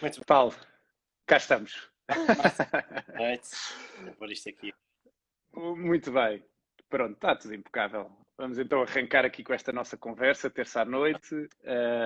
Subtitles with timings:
[0.00, 0.54] Muito Paulo,
[1.26, 1.90] cá estamos.
[4.18, 4.74] Por isto aqui.
[5.54, 6.44] Muito bem.
[6.88, 8.10] Pronto, está tudo impecável.
[8.38, 11.48] Vamos então arrancar aqui com esta nossa conversa, terça à noite.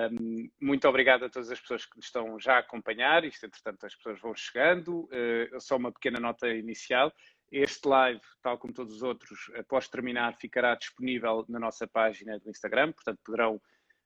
[0.09, 3.25] Um, muito obrigado a todas as pessoas que nos estão já a acompanhar.
[3.25, 5.09] Isto, entretanto, as pessoas vão chegando.
[5.11, 7.11] Uh, só uma pequena nota inicial.
[7.51, 12.49] Este live, tal como todos os outros, após terminar, ficará disponível na nossa página do
[12.49, 13.61] Instagram, portanto poderão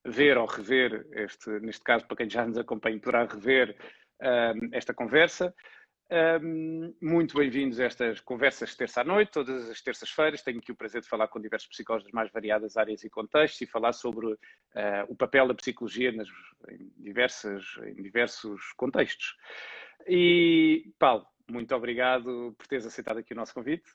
[0.05, 3.75] ver ou rever, este, neste caso, para quem já nos acompanha, poderá rever
[4.21, 5.53] um, esta conversa.
[6.11, 10.43] Um, muito bem-vindos a estas conversas de terça à noite, todas as terças-feiras.
[10.43, 13.61] Tenho aqui o prazer de falar com diversos psicólogos das mais variadas áreas e contextos
[13.61, 14.37] e falar sobre uh,
[15.09, 16.27] o papel da psicologia nas,
[16.69, 19.35] em, diversas, em diversos contextos.
[20.07, 23.89] E, Paulo, muito obrigado por teres aceitado aqui o nosso convite.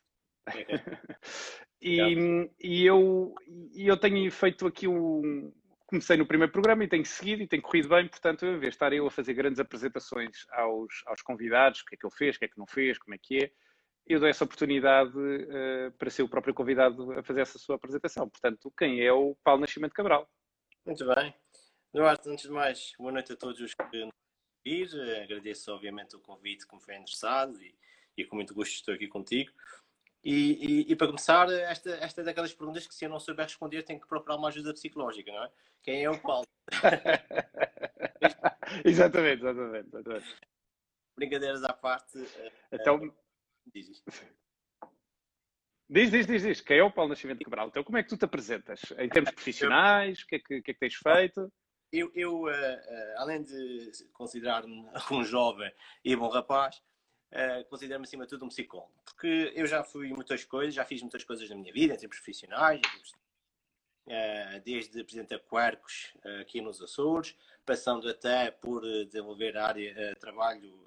[1.80, 3.32] e, e, eu,
[3.73, 5.52] eu tenho feito aqui um,
[5.91, 8.77] comecei no primeiro programa e tenho seguido e tem corrido bem, portanto, em vez de
[8.77, 12.37] estar eu a fazer grandes apresentações aos, aos convidados, o que é que ele fez,
[12.37, 13.52] o que é que não fez, como é que é,
[14.07, 18.29] eu dou essa oportunidade uh, para ser o próprio convidado a fazer essa sua apresentação.
[18.29, 20.30] Portanto, quem é o Paulo Nascimento Cabral?
[20.87, 21.35] Muito bem.
[21.93, 24.13] Duarte, antes de mais, boa noite a todos os que nos
[24.65, 24.88] vir.
[25.23, 27.75] Agradeço, obviamente, o convite que me foi interessado e,
[28.16, 29.51] e com muito gosto estou aqui contigo.
[30.23, 33.46] E, e, e, para começar, esta, esta é daquelas perguntas que se eu não souber
[33.46, 35.51] responder tenho que procurar uma ajuda psicológica, não é?
[35.82, 36.46] Quem é o Paulo?
[38.85, 40.37] exatamente, exatamente, exatamente.
[41.16, 42.18] Brincadeiras à parte.
[42.18, 42.96] Eh, então.
[42.96, 43.15] Uh,
[45.88, 46.60] diz, diz, diz, diz.
[46.60, 47.68] Quem é o Paulo Nascimento Cabral?
[47.68, 48.82] Então, como é que tu te apresentas?
[48.98, 51.51] Em termos profissionais, o que, é que, que, é que tens feito?
[51.91, 55.73] Eu, eu uh, uh, além de considerar-me um jovem
[56.04, 56.79] e bom rapaz,
[57.32, 58.92] uh, considero-me acima de tudo um psicólogo.
[59.04, 62.80] Porque eu já fui muitas coisas, já fiz muitas coisas na minha vida, termos profissionais,
[64.06, 69.94] uh, desde presidente da Quercos uh, aqui nos Açores, passando até por desenvolver a área
[69.94, 70.78] de trabalho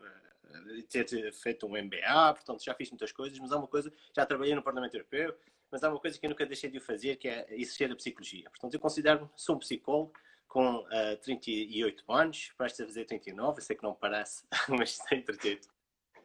[0.88, 4.54] ter feito um MBA, portanto já fiz muitas coisas, mas há uma coisa, já trabalhei
[4.54, 5.36] no Parlamento Europeu,
[5.72, 8.48] mas há uma coisa que eu nunca deixei de fazer, que é exercer a psicologia.
[8.52, 10.14] Portanto, eu considero-me, sou um psicólogo
[10.48, 15.24] com uh, 38 anos, prestes a fazer 39, eu sei que não parece, mas tenho
[15.24, 15.68] 38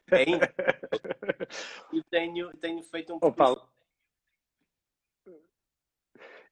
[0.09, 0.39] tenho.
[1.93, 3.69] e tenho, tenho feito um Paulo.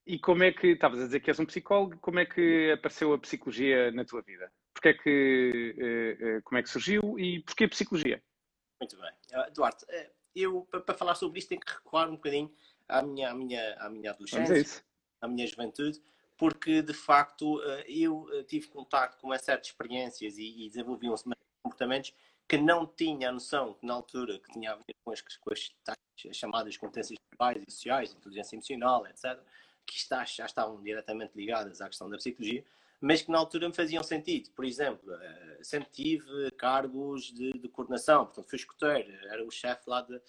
[0.07, 3.13] E como é que, estavas a dizer que és um psicólogo, como é que apareceu
[3.13, 4.53] a psicologia na tua vida?
[4.73, 8.23] Porquê é que, eh, eh, como é que surgiu e porquê a psicologia?
[8.81, 9.11] Muito bem.
[9.33, 9.85] Uh, Duarte,
[10.33, 12.55] eu, para falar sobre isto, tenho que recuar um bocadinho
[12.87, 14.85] à minha, à minha, à minha adolescência,
[15.21, 16.01] à minha juventude,
[16.37, 21.25] porque, de facto, eu tive contato com uma série de experiências e, e desenvolvi uns
[21.65, 22.15] comportamentos
[22.49, 25.53] que não tinha a noção que na altura que tinha a ver com as, com
[25.53, 29.39] as, as chamadas competências pessoais e sociais, inteligência emocional, etc.,
[29.85, 32.65] que está, já estavam diretamente ligadas à questão da psicologia,
[33.01, 34.51] mas que na altura me faziam sentido.
[34.51, 39.89] Por exemplo, eh, sempre tive cargos de, de coordenação, portanto fui escuteiro, era o chefe
[39.89, 40.21] lá de,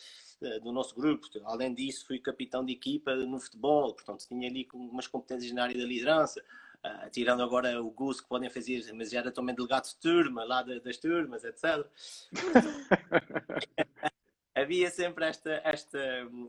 [0.59, 1.27] do nosso grupo.
[1.45, 5.77] Além disso, fui capitão de equipa no futebol, portanto tinha ali umas competências na área
[5.77, 6.44] da liderança.
[6.87, 10.45] Uh, tirando agora o gozo que podem fazer, mas já era também delegado de turma,
[10.45, 11.85] lá de, das turmas, etc.
[14.55, 15.99] Havia sempre esta, esta,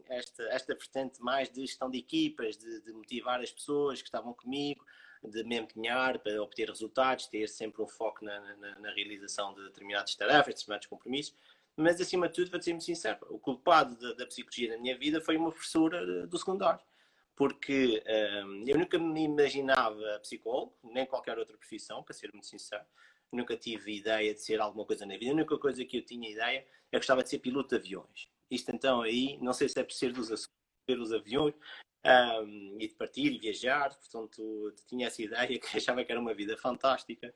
[0.09, 4.33] esta, esta vertente mais de gestão de equipas, de, de, motivar as pessoas que estavam
[4.33, 4.85] comigo,
[5.25, 9.65] de me empenhar para obter resultados, ter sempre um foco na, na, na realização de
[9.65, 11.35] determinadas tarefas, de determinados compromissos.
[11.77, 15.21] Mas, acima de tudo, vou ser sincero, o culpado da, da psicologia na minha vida
[15.21, 16.81] foi uma professora do secundário
[17.39, 18.03] porque
[18.45, 22.85] um, eu nunca me imaginava psicólogo, nem qualquer outra profissão, para ser muito sincero.
[23.31, 25.31] Nunca tive ideia de ser alguma coisa na vida.
[25.31, 28.29] A única coisa que eu tinha ideia é que gostava de ser piloto de aviões.
[28.51, 30.49] Isto então aí, não sei se é por ser dos
[30.89, 31.55] ver os aviões
[32.05, 36.35] um, e de partir e viajar, portanto tinha essa ideia que achava que era uma
[36.35, 37.33] vida fantástica.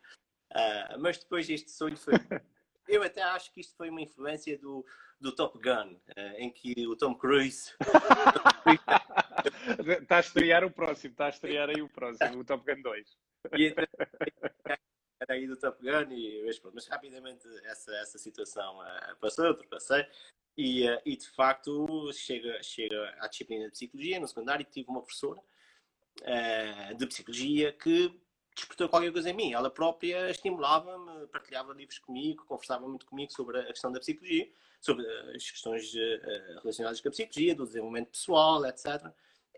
[0.51, 2.15] Uh, mas depois este sonho foi.
[2.89, 4.85] Eu até acho que isto foi uma influência do,
[5.21, 7.73] do Top Gun, uh, em que o Tom Cruise
[10.03, 13.17] Está a estrear o próximo, está a estrear aí o próximo, o Top Gun 2.
[13.57, 13.75] E
[15.23, 20.05] era aí do Top Gun, e, mas rapidamente essa, essa situação uh, passou, ultrapassei.
[20.57, 24.91] E, uh, e de facto chega, chega à disciplina de psicologia no secundário e tive
[24.91, 28.21] uma professora uh, de psicologia que
[28.55, 29.53] despertou qualquer coisa em mim.
[29.53, 35.07] Ela própria estimulava-me, partilhava livros comigo, conversava muito comigo sobre a questão da psicologia, sobre
[35.35, 35.91] as questões
[36.61, 39.11] relacionadas com a psicologia, do desenvolvimento pessoal, etc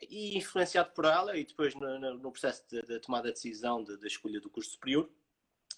[0.03, 4.01] e influenciado por ela e depois no, no processo de, tomada de decisão da de,
[4.01, 5.09] de escolha do curso superior,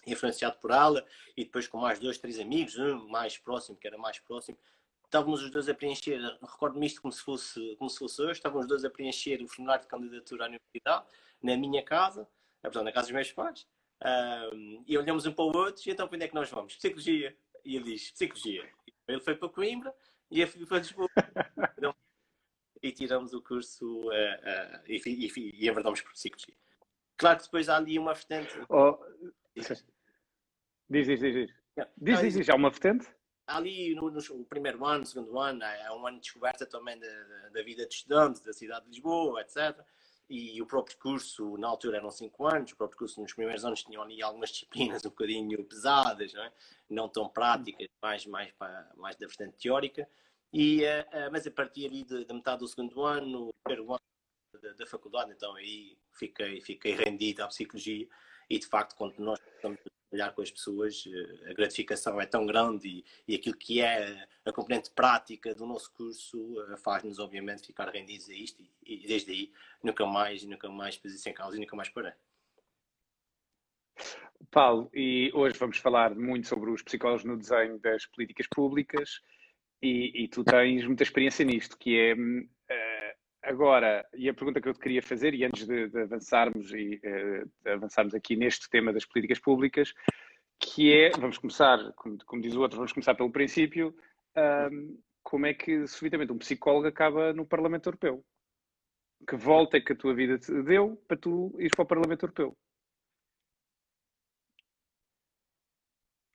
[0.05, 1.05] influenciado por ela
[1.35, 4.57] e depois com mais dois, três amigos, um mais próximo, que era mais próximo,
[5.05, 8.65] estávamos os dois a preencher, recordo-me isto como se fosse, como se fosse hoje, estávamos
[8.65, 11.05] os dois a preencher o formulário de candidatura à universidade,
[11.41, 12.27] na minha casa,
[12.61, 13.65] portanto, na casa dos meus pais,
[14.03, 16.75] Um, e olhamos um para o outro, e então para onde é que nós vamos?
[16.75, 17.35] Psicologia.
[17.65, 18.69] E ele diz, psicologia.
[19.07, 19.93] Ele foi para Coimbra
[20.29, 21.09] e eu fui para Lisboa.
[22.81, 26.55] e tiramos o curso uh, uh, e, e, e por psicologia.
[27.17, 28.53] Claro que depois há ali uma vertente.
[28.69, 28.97] Oh,
[29.55, 29.67] diz,
[30.89, 31.53] diz, diz, diz.
[31.97, 33.07] Diz, diz, diz, há uma vertente?
[33.47, 37.63] Ali no, no, primeiro ano, segundo ano, é um ano de descoberta também da, da
[37.63, 39.85] vida de estudante, da cidade de Lisboa, etc
[40.29, 43.83] e o próprio curso, na altura eram 5 anos, o próprio curso nos primeiros anos
[43.83, 46.51] tinham ali algumas disciplinas um bocadinho pesadas, não, é?
[46.89, 48.53] não tão práticas, mais, mais,
[48.95, 50.07] mais da vertente teórica,
[50.53, 53.99] e, uh, mas a partir ali de, metade do segundo ano, primeiro ano
[54.61, 58.07] da, da, faculdade, então aí fiquei, fiquei rendido à psicologia
[58.49, 59.79] e de facto quando nós estamos
[60.09, 64.27] trabalhar com as pessoas, eh, a gratificação é tão grande e, e aquilo que é
[64.45, 69.31] a componente prática do nosso curso faz-nos, obviamente, ficar rendidos a isto e, e, desde
[69.31, 69.51] aí
[69.83, 72.13] nunca mais, nunca mais pus isso em causa e nunca mais parei.
[74.51, 79.21] Paulo, e hoje vamos falar muito sobre os psicólogos no desenho das políticas públicas
[79.81, 84.67] e, e tu tens muita experiência nisto, que é uh, agora, e a pergunta que
[84.67, 88.91] eu te queria fazer, e antes de, de avançarmos e uh, avançarmos aqui neste tema
[88.91, 89.93] das políticas públicas,
[90.59, 93.95] que é, vamos começar, como, como diz o outro, vamos começar pelo princípio,
[94.71, 98.23] um, como é que subitamente um psicólogo acaba no Parlamento Europeu?
[99.27, 102.23] Que volta é que a tua vida te deu para tu ires para o Parlamento
[102.23, 102.57] Europeu?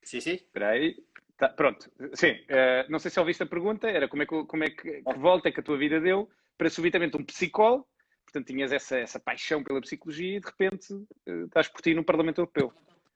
[0.03, 0.33] Sim, sim.
[0.33, 0.95] Espera aí.
[1.43, 1.91] Tá, pronto.
[2.13, 5.01] Sim, uh, não sei se ouviste a pergunta, era como é que, como é que,
[5.01, 7.85] que volta é que a tua vida deu para subitamente um psicólogo,
[8.23, 12.05] portanto tinhas essa, essa paixão pela psicologia e de repente uh, estás por ti no
[12.05, 12.71] Parlamento Europeu.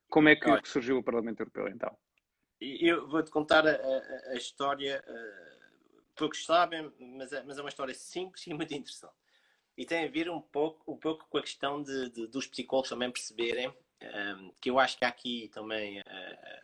[0.10, 1.98] Como é que, que surgiu o Parlamento Europeu então?
[2.60, 7.70] Eu vou-te contar a, a, a história, uh, poucos sabem, mas é, mas é uma
[7.70, 9.16] história simples e muito interessante.
[9.78, 12.90] E tem a ver um pouco, um pouco com a questão de, de dos psicólogos
[12.90, 16.04] também perceberem um, que eu acho que há aqui também uh,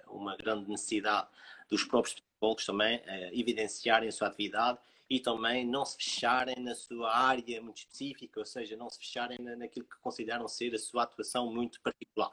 [0.07, 1.27] uma grande necessidade
[1.69, 4.77] dos próprios psicólogos também uh, evidenciarem a sua atividade
[5.09, 9.37] e também não se fecharem na sua área muito específica, ou seja, não se fecharem
[9.39, 12.31] naquilo que consideram ser a sua atuação muito particular.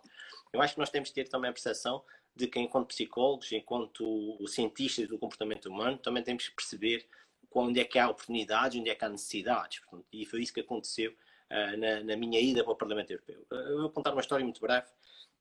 [0.53, 2.03] Eu acho que nós temos que ter também a percepção
[2.35, 7.07] de que, enquanto psicólogos, enquanto cientistas do comportamento humano, também temos que perceber
[7.53, 9.81] onde é que há oportunidades, onde é que há necessidades.
[9.81, 11.15] Portanto, e foi isso que aconteceu
[11.77, 13.47] na, na, minha ida para o Parlamento Europeu.
[13.51, 14.87] Uh, eu vou contar uma história muito breve,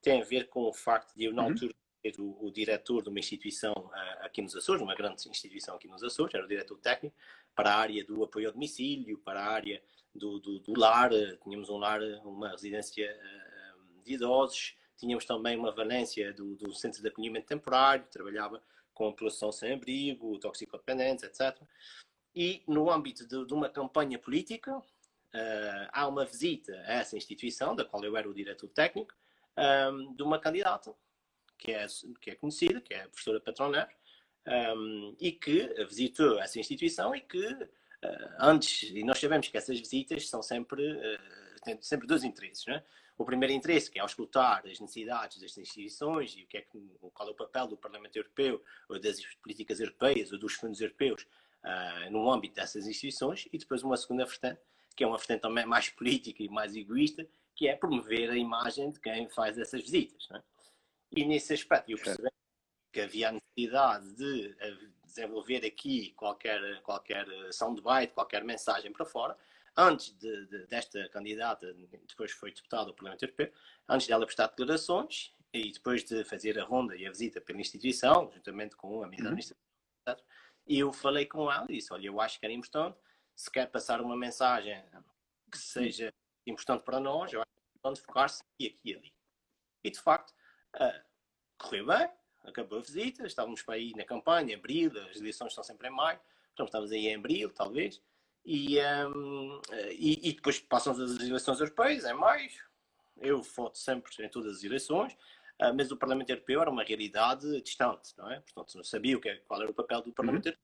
[0.02, 1.48] tem a ver com o facto de eu, na uhum.
[1.50, 5.76] altura, ser o, o, diretor de uma instituição uh, aqui nos Açores, uma grande instituição
[5.76, 7.16] aqui nos Açores, era o diretor técnico,
[7.54, 9.82] para a área do apoio ao domicílio, para a área
[10.14, 11.10] do, do, do lar,
[11.44, 13.16] tínhamos um lar, uma residência
[14.04, 18.62] de idosos, Tínhamos também uma valência do, do Centro de Acolhimento Temporário, trabalhava
[18.92, 21.58] com a população sem abrigo, toxicodependentes, etc.
[22.34, 24.78] E no âmbito de, de uma campanha política,
[25.34, 29.14] uh, há uma visita a essa instituição, da qual eu era o diretor técnico,
[29.56, 30.94] um, de uma candidata
[31.58, 31.86] que é,
[32.20, 33.88] que é conhecida, que é a professora Patroner,
[34.46, 37.68] um, e que visitou essa instituição e que uh,
[38.38, 42.82] antes, e nós sabemos que essas visitas são sempre, uh, têm sempre dois interesses, é?
[43.18, 46.78] o primeiro interesse, que é escutar as necessidades das instituições e o que é que,
[47.12, 51.26] qual é o papel do Parlamento Europeu, ou das políticas europeias, ou dos fundos europeus
[51.62, 54.60] uh, no âmbito dessas instituições, e depois uma segunda vertente,
[55.00, 57.26] que é uma vertente também mais política e mais egoísta,
[57.56, 60.28] que é promover a imagem de quem faz essas visitas.
[60.30, 60.42] É?
[61.10, 62.28] E nesse aspecto eu percebi
[62.92, 64.54] que havia a necessidade de
[65.02, 69.38] desenvolver aqui qualquer, qualquer soundbite, qualquer mensagem para fora,
[69.74, 71.72] antes de, de, desta candidata,
[72.06, 73.50] depois foi deputada ao Parlamento Europeu,
[73.88, 78.30] antes dela prestar declarações e depois de fazer a ronda e a visita pela instituição,
[78.34, 79.38] juntamente com a minha uhum.
[80.68, 82.98] eu falei com ela e disse: Olha, eu acho que era importante,
[83.40, 84.84] se quer passar uma mensagem
[85.50, 86.12] que seja
[86.46, 89.14] importante para nós, eu acho que é importante focar-se aqui, aqui e ali.
[89.82, 90.34] E de facto,
[90.76, 91.02] uh,
[91.56, 92.10] correu bem,
[92.44, 95.90] acabou a visita, estávamos para aí na campanha, em abril, as eleições estão sempre em
[95.90, 96.20] maio,
[96.52, 98.02] então estávamos aí em abril, talvez.
[98.44, 102.50] E, um, e, e, depois passam as eleições europeias, em maio.
[103.16, 107.62] Eu voto sempre em todas as eleições, uh, mas o Parlamento Europeu era uma realidade
[107.62, 108.40] distante, não é?
[108.40, 110.54] Portanto, não sabia o que, é, qual era o papel do Parlamento uhum.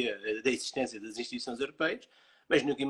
[0.00, 2.08] Europeu, da existência das instituições europeias,
[2.48, 2.82] mas nunca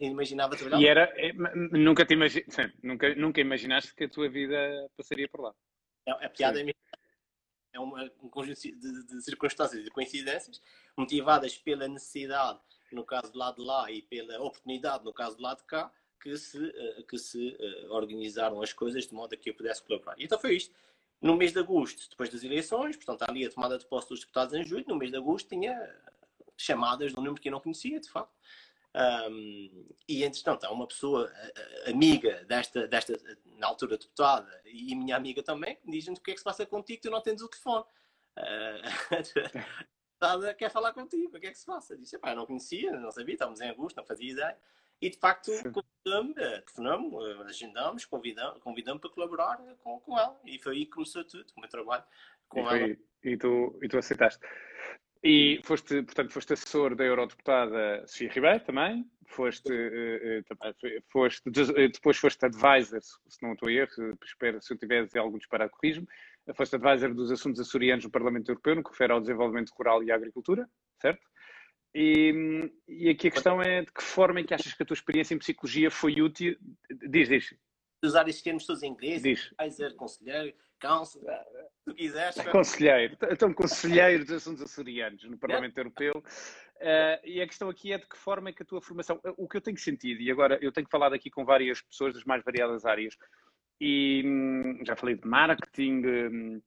[0.00, 0.80] imaginava trabalhar.
[0.80, 5.28] E era, é, nunca, te imagi sim, nunca, nunca imaginaste que a tua vida passaria
[5.28, 5.54] por lá.
[6.06, 6.72] É, a piada é,
[7.72, 10.60] é uma, um conjunto de, de circunstâncias e de coincidências
[10.96, 12.60] motivadas pela necessidade
[12.92, 15.92] no caso do lado de lá, e pela oportunidade, no caso do lado de cá,
[16.20, 19.82] que se, eh, que se eh, organizaram as coisas de modo a que eu pudesse
[19.82, 20.18] colaborar.
[20.18, 20.74] E então foi isto.
[21.20, 24.54] No mês de agosto, depois das eleições, portanto, ali a tomada de posse dos deputados
[24.54, 25.74] em julho, no mês de agosto tinha
[26.58, 28.36] chamadas de um número que eu não conhecia, de facto,
[28.94, 31.30] Um, e entretanto, há uma pessoa
[31.86, 33.18] amiga desta, desta,
[33.58, 36.66] na altura deputada, e minha amiga também, que dizem o que é que se passa
[36.66, 37.84] contigo, tu não tens o telefone.
[40.20, 41.96] Uh, quer falar contigo, o que é que se passa?
[41.96, 44.58] Disse, pá, não conhecia, não sabia, estávamos em agosto, não fazia ideia.
[45.00, 50.36] E de facto, convidamos, telefonamos, agendamos, convidamos, convidamos para colaborar com, com ela.
[50.44, 52.02] E foi aí que começou tudo, o meu trabalho
[52.48, 52.70] com e ela.
[52.70, 54.44] Foi, e, tu, e tu aceitaste.
[55.22, 62.16] E foste, portanto, foste assessor da eurodeputada Sofia Ribeiro também, foste, uh, uh, foste, depois
[62.16, 66.06] foste advisor, se não estou a erro, espero se eu tiver algum disparate corrijo
[66.54, 70.10] foste advisor dos assuntos açorianos no Parlamento Europeu, no que refere ao desenvolvimento rural e
[70.10, 70.68] à agricultura,
[71.00, 71.26] certo?
[71.94, 74.94] E, e aqui a questão é de que forma é que achas que a tua
[74.94, 76.56] experiência em psicologia foi útil?
[77.08, 77.54] Diz, diz.
[78.04, 79.52] Usar estes termos todos em inglês, diz.
[79.58, 81.38] advisor, conselheiro, counselor,
[81.84, 82.36] tu quiseres.
[82.50, 86.22] Conselheiro, então conselheiro dos assuntos açorianos no Parlamento Europeu.
[86.76, 89.48] Uh, e a questão aqui é de que forma é que a tua formação, o
[89.48, 92.42] que eu tenho sentido, e agora eu tenho falado aqui com várias pessoas das mais
[92.44, 93.16] variadas áreas,
[93.80, 96.62] e hum, já falei de marketing, hum,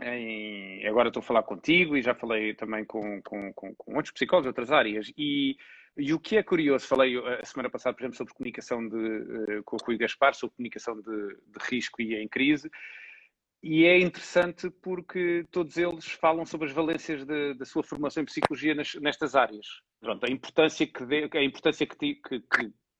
[0.00, 4.12] em, agora estou a falar contigo e já falei também com, com, com, com outros
[4.12, 5.12] psicólogos de outras áreas.
[5.16, 5.56] E,
[5.96, 9.76] e, o que é curioso, falei a semana passada, por exemplo, sobre comunicação de, com
[9.76, 12.70] o Rui Gaspar, sobre comunicação de, de risco e em crise,
[13.62, 18.74] e é interessante porque todos eles falam sobre as valências da sua formação em psicologia
[18.74, 19.66] nas, nestas áreas.
[20.00, 22.42] Pronto, a importância que, a importância que, que,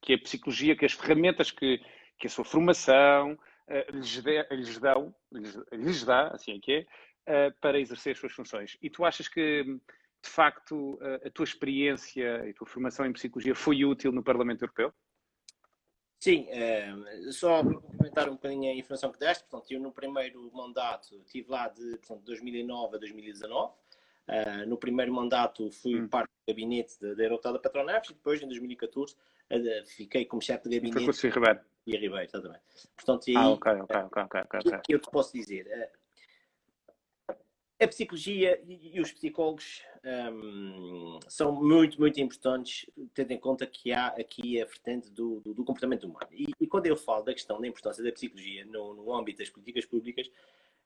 [0.03, 1.81] que, a psicologia, que as ferramentas que,
[2.19, 3.38] que a sua formação,
[3.69, 4.17] eh, lhes,
[4.50, 6.87] lhes, dão, lhes, lhes, dá, assim é que
[7.27, 8.77] é, uh, para exercer as suas funções.
[8.83, 13.12] E tu achas que, de facto, uh, a tua experiência e a tua formação em
[13.12, 14.93] psicologia foi útil no Parlamento Europeu?
[16.21, 16.49] Sim,
[17.31, 21.51] só para complementar um bocadinho a informação que deste, portanto, eu no primeiro mandato estive
[21.51, 23.73] lá de portanto, 2009 a 2019.
[24.29, 26.07] Uh, no primeiro mandato fui hum.
[26.07, 30.77] parte do gabinete da Eurotada Patroneves e depois, em 2014, uh, fiquei como chefe de
[30.77, 31.03] gabinete.
[31.03, 31.41] Foi com o.
[31.41, 32.63] Ribeiro e Ribeiro, exatamente.
[32.95, 34.61] Portanto, aí, ah, ok, ok, ok, ok.
[34.61, 34.81] okay.
[34.85, 35.67] que eu te posso dizer?
[37.80, 39.82] A psicologia e os psicólogos
[40.32, 45.54] um, são muito, muito importantes, tendo em conta que há aqui a vertente do, do,
[45.54, 46.26] do comportamento humano.
[46.32, 49.49] E, e, quando eu falo da questão da importância da psicologia no, no âmbito das
[49.49, 50.28] políticas públicas,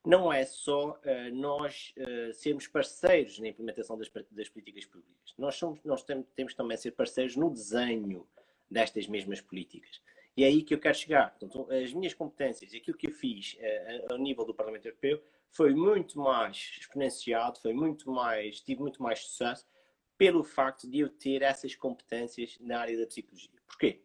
[0.05, 5.35] não é só uh, nós uh, sermos parceiros na implementação das, das políticas públicas.
[5.39, 8.27] Nós, somos, nós temos, temos também ser parceiros no desenho
[8.71, 10.03] destas mesmas políticas.
[10.37, 11.31] E é aí que eu quero chegar.
[11.31, 15.23] Portanto, as minhas competências, aquilo que eu fiz uh, ao nível do Parlamento Europeu,
[15.53, 19.67] foi muito mais exponenciado, foi muito mais, tive muito mais sucesso
[20.17, 23.51] pelo facto de eu ter essas competências na área da psicologia.
[23.67, 24.03] Porquê?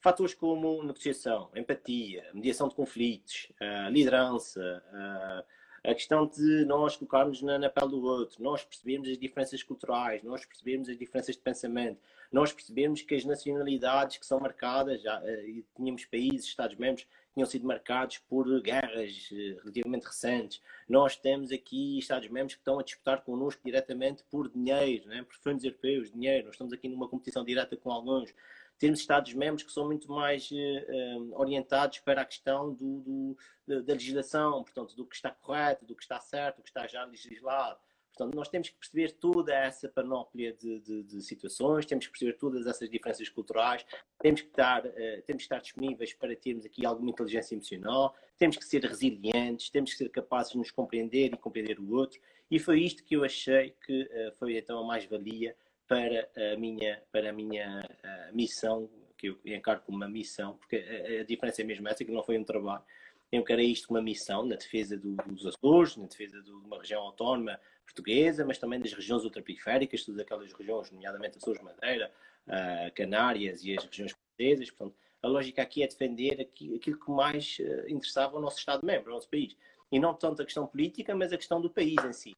[0.00, 5.44] Fatores como negociação, empatia, mediação de conflitos, uh, liderança, uh,
[5.86, 10.20] a questão de nós colocarmos na, na pele do outro, nós percebermos as diferenças culturais,
[10.24, 12.00] nós percebermos as diferenças de pensamento,
[12.32, 17.64] nós percebemos que as nacionalidades que são marcadas, já uh, tínhamos países, Estados-membros, tinham sido
[17.64, 20.60] marcados por guerras uh, relativamente recentes.
[20.88, 25.22] Nós temos aqui Estados-membros que estão a disputar connosco diretamente por dinheiro, né?
[25.22, 26.46] por fundos europeus, dinheiro.
[26.46, 28.34] Nós estamos aqui numa competição direta com alguns.
[28.78, 34.62] Temos Estados-membros que são muito mais uh, orientados para a questão do, do, da legislação,
[34.62, 37.78] portanto, do que está correto, do que está certo, do que está já legislado.
[38.16, 42.32] Portanto, nós temos que perceber toda essa panóplia de, de, de, situações, temos que perceber
[42.38, 43.84] todas essas diferenças culturais,
[44.18, 48.56] temos que, estar, uh, temos que estar disponíveis para termos aqui alguma inteligência emocional, temos
[48.56, 52.18] que ser resilientes, temos que ser capazes de nos compreender e compreender o outro.
[52.50, 55.54] E foi isto que eu achei que uh, foi então a mais-valia
[55.88, 60.76] para a minha, para a minha uh, missão, que eu encaro como uma missão, porque
[60.76, 62.82] a, a diferença é mesmo essa, que não foi um trabalho,
[63.30, 66.78] eu encarei isto como uma missão na defesa do, dos Açores, na defesa de uma
[66.78, 72.12] região autónoma portuguesa, mas também das regiões ultraperiféricas, todas aquelas regiões, nomeadamente Açores, Madeira,
[72.46, 74.70] uh, Canárias e as regiões portuguesas.
[74.70, 79.14] Portanto, a lógica aqui é defender aquilo que mais uh, interessava o nosso Estado-membro, o
[79.14, 79.56] nosso país.
[79.90, 82.36] E não tanto a questão política, mas a questão do país em si.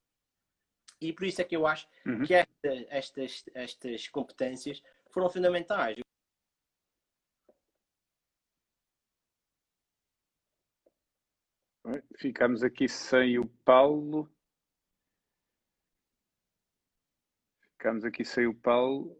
[1.00, 2.24] E por isso é que eu acho uhum.
[2.24, 5.98] que esta, estas, estas competências foram fundamentais.
[12.16, 14.28] Ficamos aqui sem o Paulo.
[17.72, 19.16] Ficamos aqui sem o Paulo.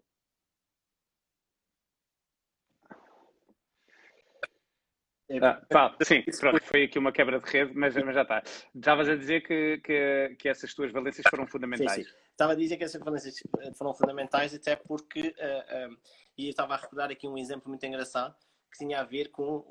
[5.28, 8.42] É, ah, Paulo, sim, pronto, foi aqui uma quebra de rede, mas, mas já está.
[8.74, 11.92] Estavas a dizer que, que, que, essas tuas valências foram fundamentais.
[11.92, 12.10] Sim, sim.
[12.30, 13.34] Estava a dizer que essas valências
[13.76, 15.98] foram fundamentais, até porque, uh, uh,
[16.36, 18.34] e eu estava a recordar aqui um exemplo muito engraçado,
[18.72, 19.64] que tinha a ver com,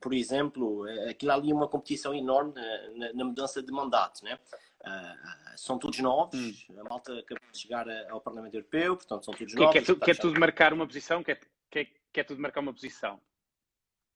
[0.00, 2.54] por exemplo, aquilo ali uma competição enorme
[2.96, 4.38] na, na mudança de mandato, né?
[4.80, 6.80] Uh, são todos novos, hum.
[6.80, 9.72] a malta acabou de chegar ao Parlamento Europeu, portanto são todos que, novos.
[9.74, 11.22] Quer, tu, quer tudo marcar uma posição?
[11.22, 13.20] Quer, quer, quer tudo marcar uma posição?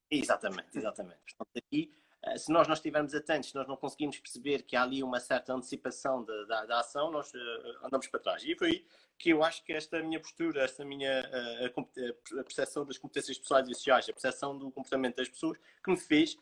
[0.09, 1.19] Exatamente, exatamente.
[1.25, 1.91] Portanto, aqui,
[2.25, 5.19] uh, se nós não estivermos atentos, se nós não conseguimos perceber que há ali uma
[5.19, 8.43] certa antecipação da, da, ação, nós uh, andamos para trás.
[8.43, 8.85] E foi aí
[9.17, 13.67] que eu acho que esta minha postura, esta minha a, a percepção das competências pessoais
[13.67, 16.37] e sociais, a percepção do comportamento das pessoas, que me fez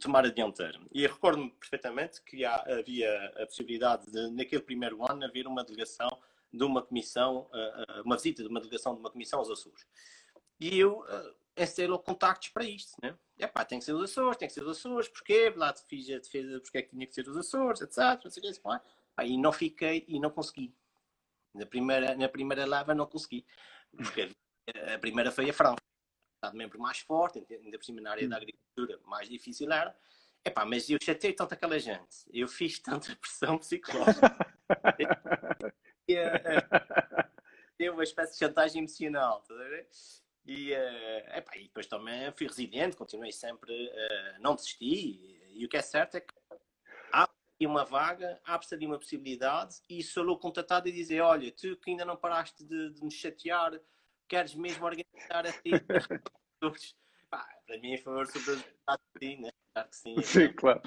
[0.00, 0.80] tomar a dianteira.
[0.92, 6.08] E recordo-me perfeitamente que há, havia a possibilidade de, naquele primeiro ano, haver uma delegação
[6.52, 9.86] de uma comissão, eh, eh, uma visita de uma delegação de uma comissão aos Açores.
[10.60, 11.04] E eu
[11.58, 13.16] uh, encei logo contactos para isto, né?
[13.38, 15.52] Epá, tem que ser os Açores, tem que ser os Açores, porquê?
[15.56, 17.98] Lá fiz a defesa porque é que tinha que ser os Açores, etc.
[18.24, 18.60] Não sei o que,
[19.16, 20.74] ah, e não fiquei e não consegui.
[21.54, 23.44] Na primeira, na primeira leva não consegui.
[23.96, 24.30] Porque
[24.94, 25.76] a primeira foi a França.
[26.36, 28.38] Estado membro mais forte, ainda por cima na área da hum.
[28.38, 29.96] agricultura, mais difícil era.
[30.44, 34.36] Epá, mas eu chatei tanto aquela gente, eu fiz tanta pressão psicológica.
[37.78, 39.54] Teve uma espécie de chantagem emocional, tá
[40.44, 44.84] e, uh, epá, e depois também fui resiliente, continuei sempre, uh, não desisti.
[44.84, 46.34] E, e, o que é certo é que
[47.12, 47.28] há
[47.62, 51.90] uma vaga, abre-se ali uma possibilidade e sou logo contatado e dizer: Olha, tu que
[51.90, 53.78] ainda não paraste de, de me chatear,
[54.28, 55.70] queres mesmo organizar assim?
[57.72, 58.58] para mim foi super
[59.22, 59.50] sim, né?
[59.72, 60.22] Claro que sim.
[60.22, 60.56] Sim, então.
[60.56, 60.82] claro.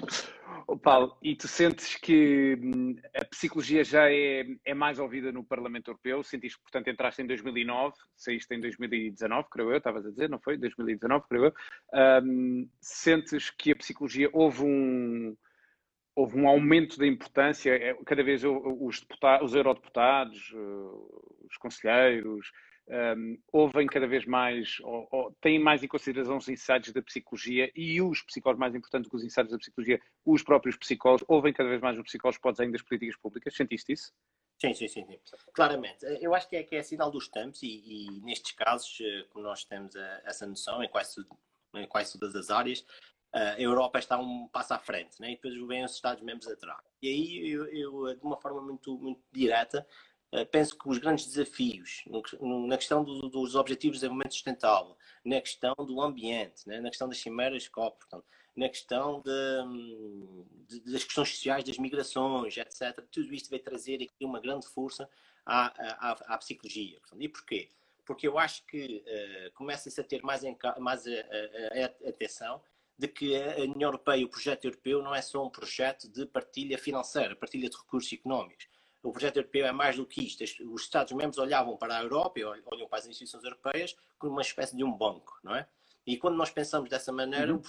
[0.68, 5.42] Oh, Paulo, e tu sentes que hum, a psicologia já é, é mais ouvida no
[5.42, 6.22] Parlamento Europeu?
[6.22, 10.38] Sentiste que, portanto, entraste em 2009, saíste em 2019, creio eu, estavas a dizer, não
[10.38, 10.56] foi?
[10.56, 12.22] 2019, creio eu.
[12.22, 15.36] Um, sentes que a psicologia houve um,
[16.14, 22.50] houve um aumento da importância, é, cada vez os, deputados, os eurodeputados, eh, os conselheiros,
[22.88, 27.70] um, ouvem cada vez mais, ou, ou, têm mais em consideração os insights da psicologia
[27.74, 31.68] e os psicólogos, mais importante que os insights da psicologia, os próprios psicólogos, ouvem cada
[31.68, 33.54] vez mais os psicólogos para o das políticas públicas.
[33.56, 34.12] Sentiste isso?
[34.60, 35.18] Sim, sim, sim, sim.
[35.52, 36.04] Claramente.
[36.20, 39.44] Eu acho que é, que é sinal dos tempos e, e nestes casos, eh, como
[39.44, 41.26] nós temos a, essa noção em quase,
[41.74, 42.84] em quase todas as áreas,
[43.32, 45.32] a Europa está um passo à frente, né?
[45.32, 46.80] e depois vêm os Estados-membros atrás.
[47.02, 50.15] E aí eu, eu, de uma forma muito, muito direta, eh,
[50.50, 52.04] penso que os grandes desafios
[52.66, 57.08] na questão do, dos objetivos de desenvolvimento sustentável, na questão do ambiente, né, na questão
[57.08, 63.04] das cimeras COP, portanto, na questão de, de, das questões sociais, das migrações, etc.
[63.10, 65.08] Tudo isto vai trazer aqui uma grande força
[65.44, 66.98] à, à, à psicologia.
[67.00, 67.70] Portanto, e porquê?
[68.04, 72.62] Porque eu acho que uh, começa-se a ter mais, em, mais a, a, a, atenção
[72.98, 76.78] de que a União Europeia, o projeto europeu, não é só um projeto de partilha
[76.78, 78.66] financeira, partilha de recursos económicos
[79.08, 80.42] o projeto europeu é mais do que isto.
[80.72, 84.76] Os Estados-membros olhavam para a Europa e olham para as instituições europeias como uma espécie
[84.76, 85.68] de um banco, não é?
[86.04, 87.62] E quando nós pensamos dessa maneira, uhum.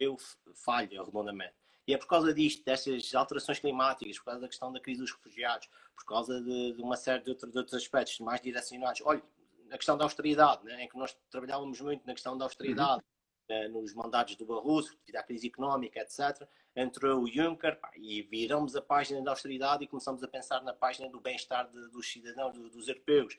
[0.00, 0.16] eu
[0.54, 1.54] falha redondamente.
[1.86, 5.12] E é por causa disto, destas alterações climáticas, por causa da questão da crise dos
[5.12, 9.02] refugiados, por causa de, de uma série de, outro, de, outros aspectos mais direcionados.
[9.04, 9.22] Olha,
[9.66, 13.17] na questão da austeridade, né, em que nós trabalhávamos muito na questão da austeridade, uhum.
[13.48, 16.48] Né, nos mandatos do Barroso, devido à crise económica, etc
[16.80, 20.72] entrou o Juncker pá, e viramos a página da austeridade e começamos a pensar na
[20.72, 23.36] página do bem-estar dos cidadãos, do, dos europeus.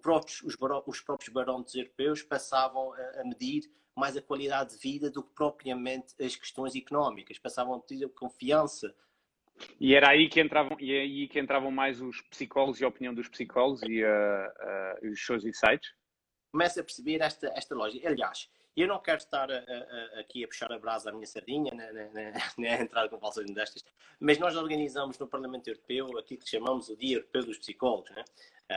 [0.00, 3.62] Próprios, os, os, próprios barões europeus passavam a, a, medir
[3.96, 8.08] mais a qualidade de vida do que propriamente as questões económicas, passavam a pedir a
[8.08, 8.94] confiança.
[9.80, 12.88] E era aí que entravam, e é aí que entravam mais os psicólogos e a
[12.88, 15.94] opinião dos psicólogos e uh, uh, os seus insights?
[16.50, 18.08] Começa a perceber esta, esta lógica.
[18.08, 21.26] Aliás, e eu não quero estar a, a, aqui a puxar a brasa à minha
[21.26, 23.84] sardinha, nem, nem, nem a entrar com falsas modestas,
[24.18, 28.24] mas nós organizamos no Parlamento Europeu aquilo que chamamos o Dia Europeu dos Psicólogos, né?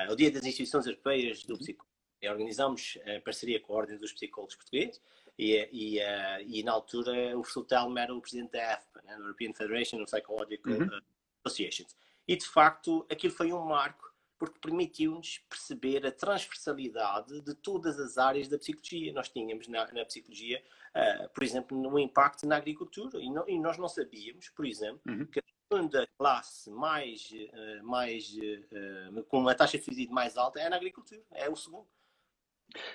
[0.08, 1.94] uh, o Dia das Instituições Europeias do Psicólogo.
[2.22, 5.02] E organizamos em parceria com a Ordem dos Psicólogos Portugueses
[5.38, 9.16] e, e, uh, e na altura o professor Telmo era o presidente da EFPA, né?
[9.16, 11.02] European Federation of Psychological uhum.
[11.44, 11.96] Associations.
[12.28, 18.18] E de facto aquilo foi um marco porque permitiu-nos perceber a transversalidade de todas as
[18.18, 19.14] áreas da psicologia.
[19.14, 20.62] Nós tínhamos na, na psicologia,
[20.96, 25.02] uh, por exemplo, um impacto na agricultura e, não, e nós não sabíamos, por exemplo,
[25.08, 25.26] uhum.
[25.26, 30.60] que a segunda classe mais, uh, mais uh, com uma taxa de suicídio mais alta
[30.60, 31.88] é na agricultura, é o segundo.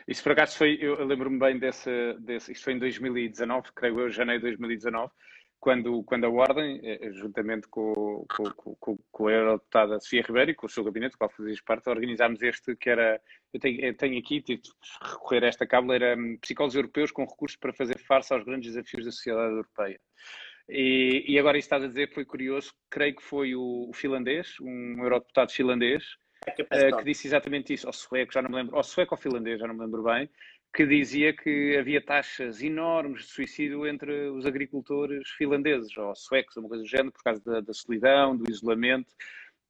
[0.07, 4.11] Isso por acaso foi, eu lembro-me bem desse, desse, isto foi em 2019, creio eu,
[4.11, 5.11] janeiro de 2019,
[5.61, 10.51] quando, quando a Ordem, eh, eh, juntamente com, com, com, com a eurodeputada Sofia Ribeiro
[10.53, 13.21] e com o seu gabinete, qual fazias parte, organizámos este que era,
[13.53, 14.71] eu tenho, eu tenho aqui, tive de
[15.03, 18.73] recorrer a esta cábula, era hum, Psicólogos Europeus com recursos para fazer face aos grandes
[18.73, 20.01] desafios da sociedade europeia.
[20.67, 24.55] E, e agora isso estás a dizer foi curioso, creio que foi o, o finlandês,
[24.61, 26.05] um eurodeputado finlandês,
[26.47, 29.21] é que, que disse exatamente isso, ou sueco, já não me lembro, ou sueco ou
[29.21, 30.31] finlandês, já não me lembro bem,
[30.73, 36.69] que dizia que havia taxas enormes de suicídio entre os agricultores finlandeses ou suecos, uma
[36.69, 39.13] coisa do género, por causa da, da solidão, do isolamento.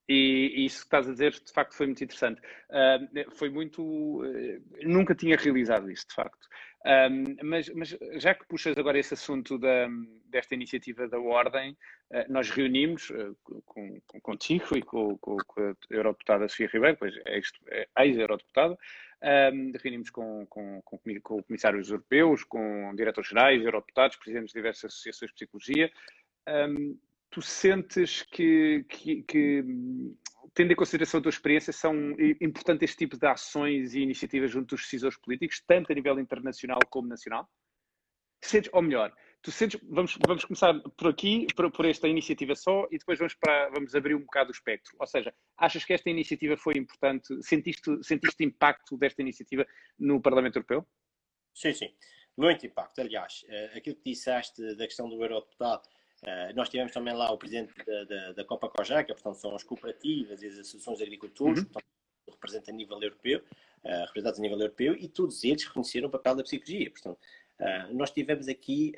[0.09, 2.41] E, e, isso que estás a dizer, de facto, foi muito interessante.
[2.69, 3.83] Uh, foi muito.
[3.83, 6.49] Uh, nunca tinha realizado isso, de facto.
[6.85, 9.87] Um, mas, mas, já que puxas agora esse assunto da,
[10.27, 11.77] desta iniciativa da Ordem,
[12.11, 16.97] uh, nós reunimos uh, com, com, contigo e com, com, com a Eurodeputada Sofia Ribeiro,
[16.99, 18.79] pois é, é ex-Eurodeputada,
[19.23, 20.99] um, reunimos com, com, com,
[21.43, 25.91] comissários europeus, com diretores-gerais, eurodeputados, presidentes de diversas associações de psicologia.
[26.49, 26.99] Um,
[27.31, 29.65] tu sentes que, que, que
[30.55, 34.75] tendo em consideração a tua experiência, são importantes este tipo de ações e iniciativas junto
[34.75, 37.49] dos decisores políticos, tanto a nível internacional como nacional?
[38.43, 42.87] Sentes, ou melhor, tu sentes, vamos, vamos começar por aqui, por, por, esta iniciativa só,
[42.91, 44.95] e depois vamos, para, vamos abrir um bocado o espectro.
[44.99, 47.43] Ou seja, achas que esta iniciativa foi importante?
[47.43, 49.67] Sentiste, sentiste impacto desta iniciativa
[49.99, 50.87] no Parlamento Europeu?
[51.55, 51.95] Sim, sim.
[52.37, 53.01] Muito impacto.
[53.01, 55.83] Aliás, eh, aquilo que disseste da questão do eurodeputado,
[56.23, 59.63] Uh, nós tivemos também lá o presidente da, da, da Copa Cojaca, portanto são as
[59.63, 61.65] cooperativas e as associações de agricultores, uhum.
[61.65, 61.87] portanto,
[62.29, 66.37] representam a nível europeu, uh, representados a nível europeu, e todos eles reconheceram o papel
[66.37, 66.91] da psicologia.
[66.91, 67.19] Portanto,
[67.61, 68.93] uh, nós tivemos aqui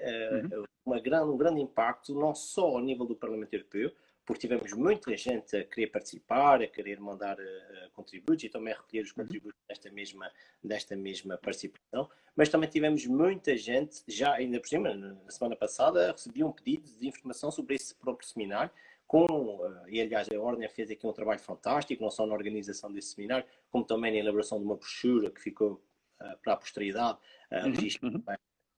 [0.53, 0.65] uhum.
[0.87, 3.93] uma grande, um grande impacto, não só ao nível do Parlamento Europeu,
[4.25, 8.77] porque tivemos muita gente a querer participar, a querer mandar uh, contributos e também a
[8.77, 9.25] recolher os uhum.
[9.25, 10.31] contributos desta mesma,
[10.63, 16.13] desta mesma participação, mas também tivemos muita gente, já ainda por cima, na semana passada,
[16.13, 18.71] recebi um pedido de informação sobre esse próprio seminário,
[19.07, 22.93] com, uh, e aliás a Ordem fez aqui um trabalho fantástico, não só na organização
[22.93, 25.83] desse seminário, como também na elaboração de uma brochura que ficou
[26.21, 27.19] uh, para a posteridade,
[27.51, 27.69] uh,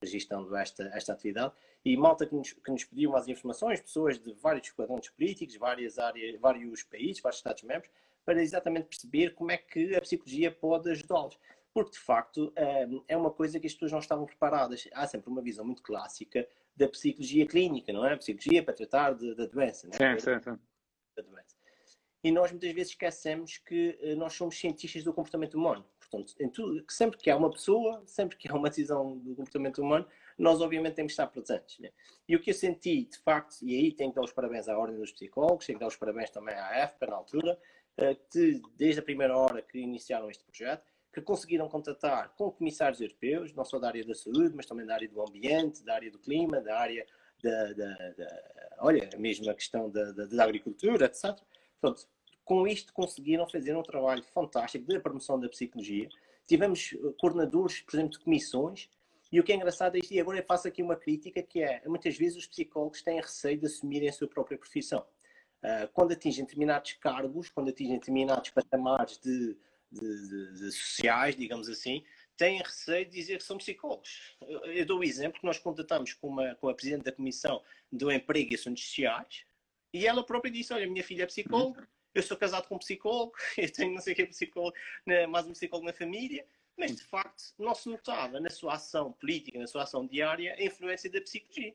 [0.04, 4.32] registando esta, esta atividade e malta que nos, que nos pediu mais informações, pessoas de
[4.34, 7.90] vários quadrantes políticos, várias áreas, vários países, vários Estados-membros,
[8.24, 11.38] para exatamente perceber como é que a psicologia pode ajudá-los.
[11.74, 14.88] Porque, de facto, eh, é uma coisa que as pessoas não estavam preparadas.
[14.92, 18.14] Há sempre uma visão muito clássica da psicologia clínica, não é?
[18.14, 20.18] A psicologia para tratar da doença, não é?
[20.18, 20.58] Sim, sim, sim.
[21.16, 21.56] Da doença.
[22.22, 25.84] E nós muitas vezes esquecemos que eh, nós somos cientistas do comportamento humano.
[26.10, 30.06] Portanto, tudo, sempre que há uma pessoa, sempre que há uma decisão do comportamento humano,
[30.38, 31.78] nós obviamente temos que estar presentes.
[31.78, 31.90] Né?
[32.28, 34.76] E o que eu senti, de facto, e aí tenho que dar os parabéns à
[34.76, 37.58] Ordem dos Psicólogos, tenho que dar os parabéns também à EFPA na altura,
[37.96, 43.00] eh, que desde a primeira hora que iniciaram este projeto, que conseguiram contratar com comissários
[43.00, 46.10] europeus, não só da área da saúde, mas também da área do ambiente, da área
[46.10, 47.06] do clima, da área
[47.42, 51.38] da, da, da olha, mesmo a questão da, da, da agricultura, etc.
[51.80, 52.08] Pronto,
[52.44, 56.08] com isto conseguiram fazer um trabalho fantástico de promoção da psicologia.
[56.46, 58.88] Tivemos eh, coordenadores, por exemplo, de comissões,
[59.32, 61.60] e o que é engraçado é isto, e agora eu faço aqui uma crítica, que
[61.60, 65.04] é, muitas vezes os psicólogos têm receio de assumirem a sua própria profissão.
[65.60, 69.56] Uh, quando atingem determinados cargos, quando atingem determinados patamares de,
[69.90, 72.04] de, de, de, sociais, digamos assim,
[72.36, 74.36] têm receio de dizer que são psicólogos.
[74.42, 77.62] Eu, eu dou o exemplo que nós contatamos com, uma, com a Presidente da Comissão
[77.90, 79.44] do Emprego e Assuntos Sociais,
[79.92, 83.32] e ela própria disse, olha, minha filha é psicóloga, eu sou casado com um psicólogo,
[83.58, 86.46] eu tenho não sei o que é psicólogo, né, mais um psicólogo na família,
[86.76, 90.62] mas de facto não se notava na sua ação política, na sua ação diária, a
[90.62, 91.74] influência da psicologia.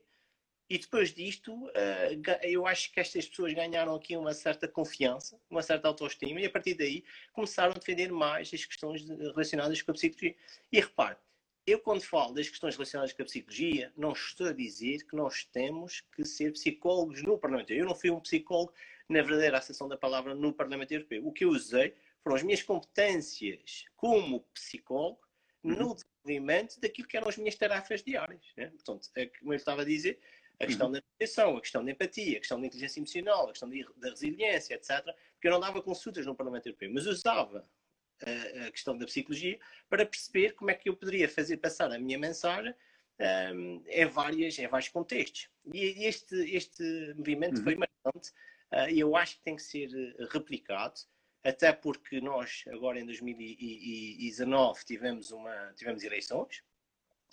[0.70, 5.64] E depois disto, eh, eu acho que estas pessoas ganharam aqui uma certa confiança, uma
[5.64, 9.94] certa autoestima, e a partir daí começaram a defender mais as questões relacionadas com a
[9.96, 10.36] psicologia.
[10.72, 11.18] E repare,
[11.66, 15.44] eu quando falo das questões relacionadas com a psicologia, não estou a dizer que nós
[15.44, 17.74] temos que ser psicólogos no Parlamento.
[17.74, 18.74] Eu não fui um psicólogo
[19.10, 21.26] na verdadeira acessão da palavra no Parlamento Europeu.
[21.26, 25.20] O que eu usei foram as minhas competências como psicólogo
[25.64, 25.76] uhum.
[25.76, 28.46] no desenvolvimento daquilo que eram as minhas tarefas diárias.
[28.56, 28.68] Né?
[28.68, 30.20] Portanto, é, como eu estava a dizer,
[30.60, 30.94] a questão uhum.
[30.94, 34.76] da educação, a questão da empatia, a questão da inteligência emocional, a questão da resiliência,
[34.76, 35.04] etc.
[35.34, 37.68] Porque eu não dava consultas no Parlamento Europeu, mas usava
[38.22, 39.58] a, a questão da psicologia
[39.90, 42.76] para perceber como é que eu poderia fazer passar a minha mensagem
[43.54, 45.50] um, em, várias, em vários contextos.
[45.74, 47.64] E este, este movimento uhum.
[47.64, 48.32] foi marcante
[48.92, 49.90] e eu acho que tem que ser
[50.32, 51.00] replicado
[51.44, 56.64] até porque nós agora em 2019 tivemos, uma, tivemos eleições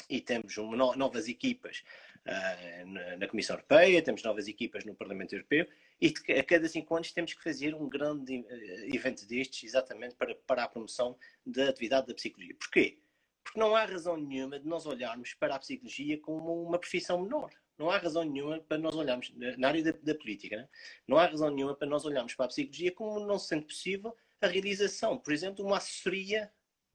[0.09, 1.83] e temos uma, novas equipas
[2.25, 5.66] uh, na, Comissão Europeia, temos novas equipas no Parlamento Europeu
[6.01, 10.35] e a cada cinco anos temos que fazer um grande uh, evento destes exatamente para,
[10.35, 12.55] para a promoção da atividade da psicologia.
[12.55, 12.99] Porquê?
[13.42, 17.51] Porque não há razão nenhuma de nós olharmos para a psicologia como uma profissão menor.
[17.78, 20.68] Não há razão nenhuma para nós olharmos, na área da, da política, né?
[21.06, 24.46] não há razão nenhuma para nós olharmos para a psicologia como não sendo possível a
[24.46, 26.50] realização, por exemplo, de uma assessoria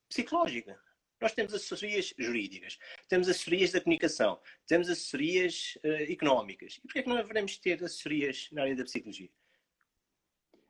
[0.10, 0.80] psicológica.
[1.20, 6.78] Nós temos assessorias jurídicas, temos assessorias da comunicação, temos assessorias uh, económicas.
[6.78, 9.30] E porquê é que não haveremos ter assessorias na área da psicologia?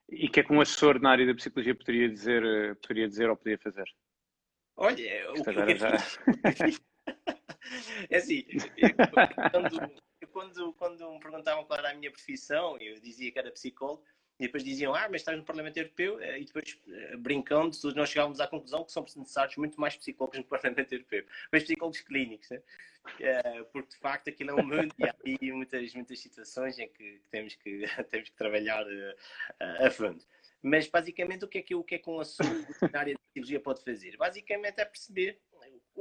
[0.09, 3.07] E o que é que um assessor na área da psicologia poderia dizer, eh, poderia
[3.07, 3.85] dizer ou poderia fazer?
[4.75, 5.87] Olha, o que agora já...
[5.87, 5.97] é
[8.11, 8.45] assim,
[9.51, 9.93] quando,
[10.31, 14.03] quando, quando me perguntavam qual era a minha profissão, eu dizia que era psicólogo,
[14.41, 18.09] e depois diziam, ah, mas estás no Parlamento Europeu, eh, e depois, eh, brincando, nós
[18.09, 22.49] chegávamos à conclusão que são necessários muito mais psicólogos no Parlamento Europeu, mas psicólogos clínicos,
[22.49, 22.61] né?
[23.71, 27.55] porque de facto aquilo é um mundo e há muitas, muitas situações em que temos
[27.55, 28.85] que, temos que trabalhar
[29.59, 30.23] a fundo.
[30.61, 33.19] Mas basicamente o que é que, o que, é que um assunto na área de
[33.33, 34.17] cirurgia pode fazer?
[34.17, 35.39] Basicamente é perceber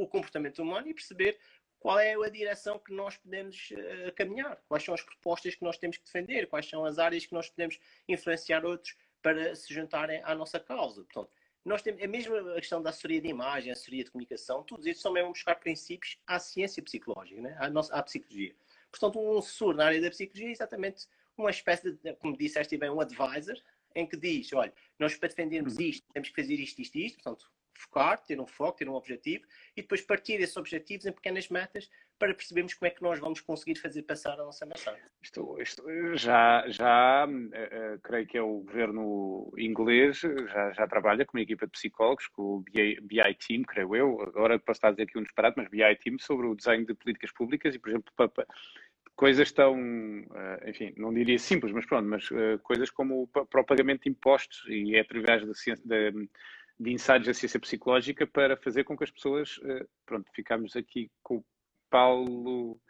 [0.03, 1.39] o comportamento humano e perceber
[1.79, 5.79] qual é a direção que nós podemos uh, caminhar, quais são as propostas que nós
[5.79, 10.23] temos que defender, quais são as áreas que nós podemos influenciar outros para se juntarem
[10.25, 11.05] à nossa causa.
[11.05, 11.31] Portanto,
[11.65, 15.01] nós temos a mesma questão da assessoria de imagem, a assessoria de comunicação, tudo isso
[15.03, 17.57] são mesmo buscar princípios à ciência psicológica, né?
[17.59, 18.55] à, nossa, à psicologia.
[18.91, 22.91] Portanto, um assessor na área da psicologia é exatamente uma espécie de, como disseste bem,
[22.91, 23.57] um advisor,
[23.95, 25.83] em que diz, olha, nós para defendermos uhum.
[25.83, 29.45] isto, temos que fazer isto, isto isto, portanto, focar, ter um foco, ter um objetivo
[29.77, 31.89] e depois partir esses objetivos em pequenas metas
[32.21, 35.03] para percebermos como é que nós vamos conseguir fazer passar a nossa mensagem.
[35.23, 35.57] Isto
[36.15, 41.43] já, já uh, uh, creio que é o governo inglês, já, já trabalha com uma
[41.43, 45.05] equipa de psicólogos, com o BI, BI Team, creio eu, agora posso estar a dizer
[45.05, 48.13] aqui um disparate, mas BI Team sobre o desenho de políticas públicas e, por exemplo,
[48.15, 48.47] para,
[49.17, 52.29] coisas tão, uh, enfim, não diria simples, mas pronto, mas
[52.63, 55.83] coisas como para o pagamento de impostos e é através da ciência,
[56.81, 61.11] de ensaios da ciência psicológica para fazer com que as pessoas, eh, pronto, ficamos aqui
[61.23, 61.45] com o
[61.91, 62.81] Paulo,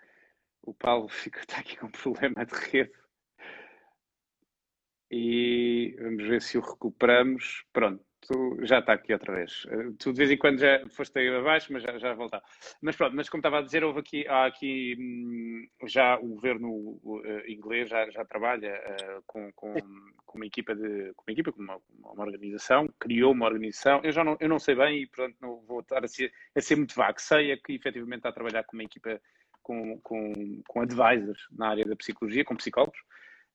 [0.63, 2.93] o Paulo fica, está aqui com um problema de rede.
[5.11, 9.67] E vamos ver se o recuperamos, pronto, tu já está aqui outra vez.
[9.71, 12.43] Eh, tu de vez em quando já foste aí abaixo, mas já, já voltar.
[12.81, 16.71] Mas pronto, mas como estava a dizer, houve aqui, há aqui hum, já o governo
[17.03, 19.75] uh, inglês já, já trabalha uh, com, com,
[20.27, 24.01] com, uma equipa de com uma equipa, com uma, uma, organização, criou uma organização.
[24.05, 26.61] Eu já não, eu não sei bem e portanto não vou estar a ser, a
[26.61, 27.21] ser muito vago.
[27.21, 29.21] Sei é que efetivamente está a trabalhar com uma equipa
[29.63, 33.01] com, com, com advisors na área da psicologia, com psicólogos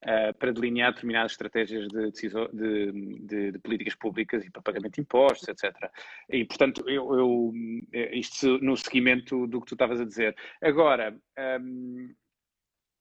[0.06, 5.02] uh, para delinear determinadas estratégias de, de, de, de, políticas públicas e para pagamento de
[5.02, 5.74] impostos, etc.
[6.30, 7.54] E, portanto, eu, eu,
[7.92, 10.36] eh, isto no seguimento do que tu estavas a dizer.
[10.62, 11.18] Agora,
[11.60, 12.14] um,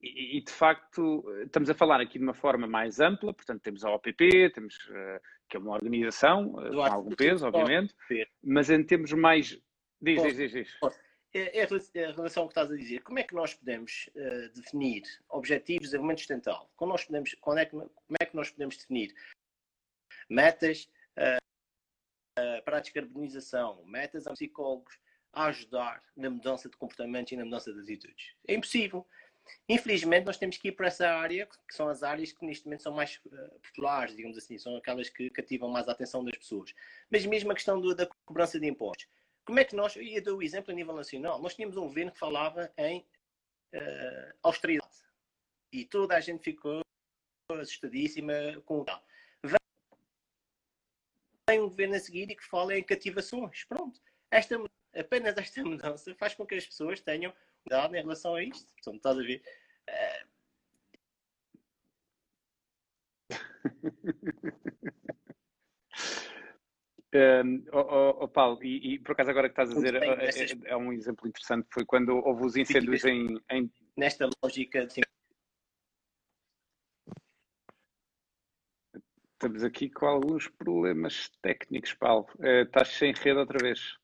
[0.00, 3.84] e, e, de facto, estamos a falar aqui de uma forma mais ampla, portanto, temos
[3.84, 7.94] a OPP, temos, uh, que é uma organização com algum peso, obviamente,
[8.42, 9.58] mas em termos mais.
[10.00, 10.78] Diz, diz, diz, diz.
[11.36, 13.02] É, é, é a relação que estás a dizer.
[13.02, 16.70] Como é que nós podemos uh, definir objetivos de desenvolvimento sustentável?
[16.76, 19.12] Como, nós podemos, quando é que, como é que nós podemos definir
[20.28, 24.96] metas uh, uh, para a descarbonização, metas a psicólogos
[25.32, 28.36] a ajudar na mudança de comportamentos e na mudança de atitudes?
[28.46, 29.04] É impossível.
[29.68, 32.84] Infelizmente, nós temos que ir para essa área, que são as áreas que neste momento
[32.84, 36.72] são mais uh, populares, digamos assim, são aquelas que cativam mais a atenção das pessoas.
[37.10, 39.08] Mas mesmo a questão do, da cobrança de impostos.
[39.44, 42.12] Como é que nós, ia dar o exemplo a nível nacional, nós tínhamos um governo
[42.12, 43.00] que falava em
[43.74, 45.04] uh, austeridade
[45.70, 46.80] e toda a gente ficou
[47.50, 48.32] assustadíssima
[48.64, 49.04] com o tal.
[51.50, 53.64] Vem um governo a seguir e que fala em cativações.
[53.64, 54.00] Pronto.
[54.30, 54.56] Esta,
[54.96, 58.72] apenas esta mudança faz com que as pessoas tenham cuidado em relação a isto.
[58.72, 59.42] Portanto, estás a ver?
[59.90, 60.34] Uh...
[67.14, 70.28] Um, oh, oh, Paulo, e, e, por acaso agora que estás a dizer, bem, é,
[70.28, 73.70] é, é, um exemplo interessante, foi quando houve os incêndios em, em...
[73.96, 75.02] Nesta lógica, sim.
[79.34, 82.26] Estamos aqui com alguns problemas técnicos, Paulo.
[82.38, 83.96] Uh, estás sem rede outra vez.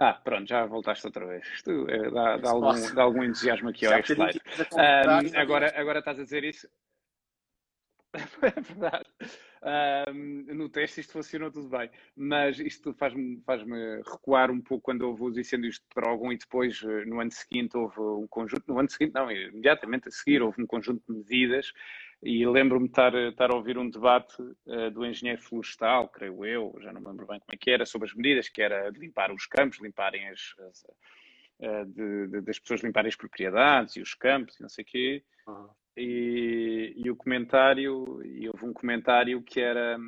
[0.00, 1.46] Ah, pronto, já voltaste outra vez.
[1.48, 4.40] Isto uh, dá, dá, algum, dá, algum, entusiasmo aqui ao slide.
[4.72, 6.66] Um, agora, agora estás a dizer isso.
[8.42, 9.06] é verdade.
[9.60, 13.62] Um, no teste isto funcionou tudo bem, mas isto faz-me faz
[14.06, 17.76] recuar um pouco quando houve os incêndios de Trógon e depois eh, no ano seguinte
[17.76, 21.72] houve um conjunto, no ano seguinte não, imediatamente a seguir houve um conjunto de medidas
[22.22, 26.76] e lembro-me de estar, estar a ouvir um debate uh, do engenheiro florestal, creio eu,
[26.80, 28.98] já não me lembro bem como é que era, sobre as medidas, que era de
[28.98, 34.14] limpar os campos, limparem as, as de, de, das pessoas limparem as propriedades e os
[34.14, 35.24] campos e não sei o quê.
[35.46, 35.68] Uhum
[35.98, 39.98] e, e o comentário, e houve um comentário que era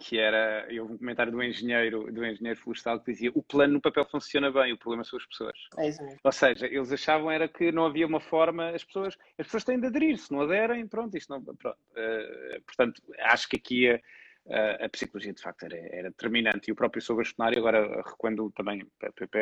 [0.00, 3.80] que era, houve um comentário do engenheiro, do engenheiro florestal que dizia o plano no
[3.80, 5.58] papel funciona bem, o problema são as pessoas.
[5.76, 6.20] É isso mesmo.
[6.22, 9.80] Ou seja, eles achavam era que não havia uma forma, as pessoas, as pessoas têm
[9.80, 11.76] de aderir, se não aderem, pronto, isto não, pronto.
[11.90, 14.00] Uh, portanto, acho que aqui a,
[14.48, 17.16] a, a, psicologia de facto era, era determinante e o próprio Sr.
[17.16, 18.86] Bastonário, agora quando também,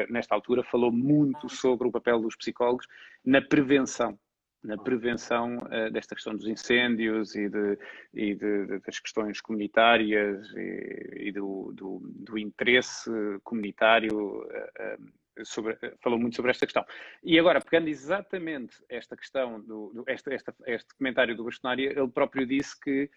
[0.08, 2.86] nesta altura, falou muito sobre o papel dos psicólogos
[3.22, 4.18] na prevenção
[4.66, 7.78] na prevenção uh, desta questão dos incêndios e, de,
[8.12, 13.10] e de, de, das questões comunitárias e, e do, do, do, interesse
[13.44, 14.42] comunitário.
[14.42, 16.82] Uh, sobre, falou muito sobre esta questão.
[17.22, 20.30] E agora, pegando exatamente esta questão, do, do este,
[20.66, 23.10] este comentário do Bastonária, ele próprio disse que,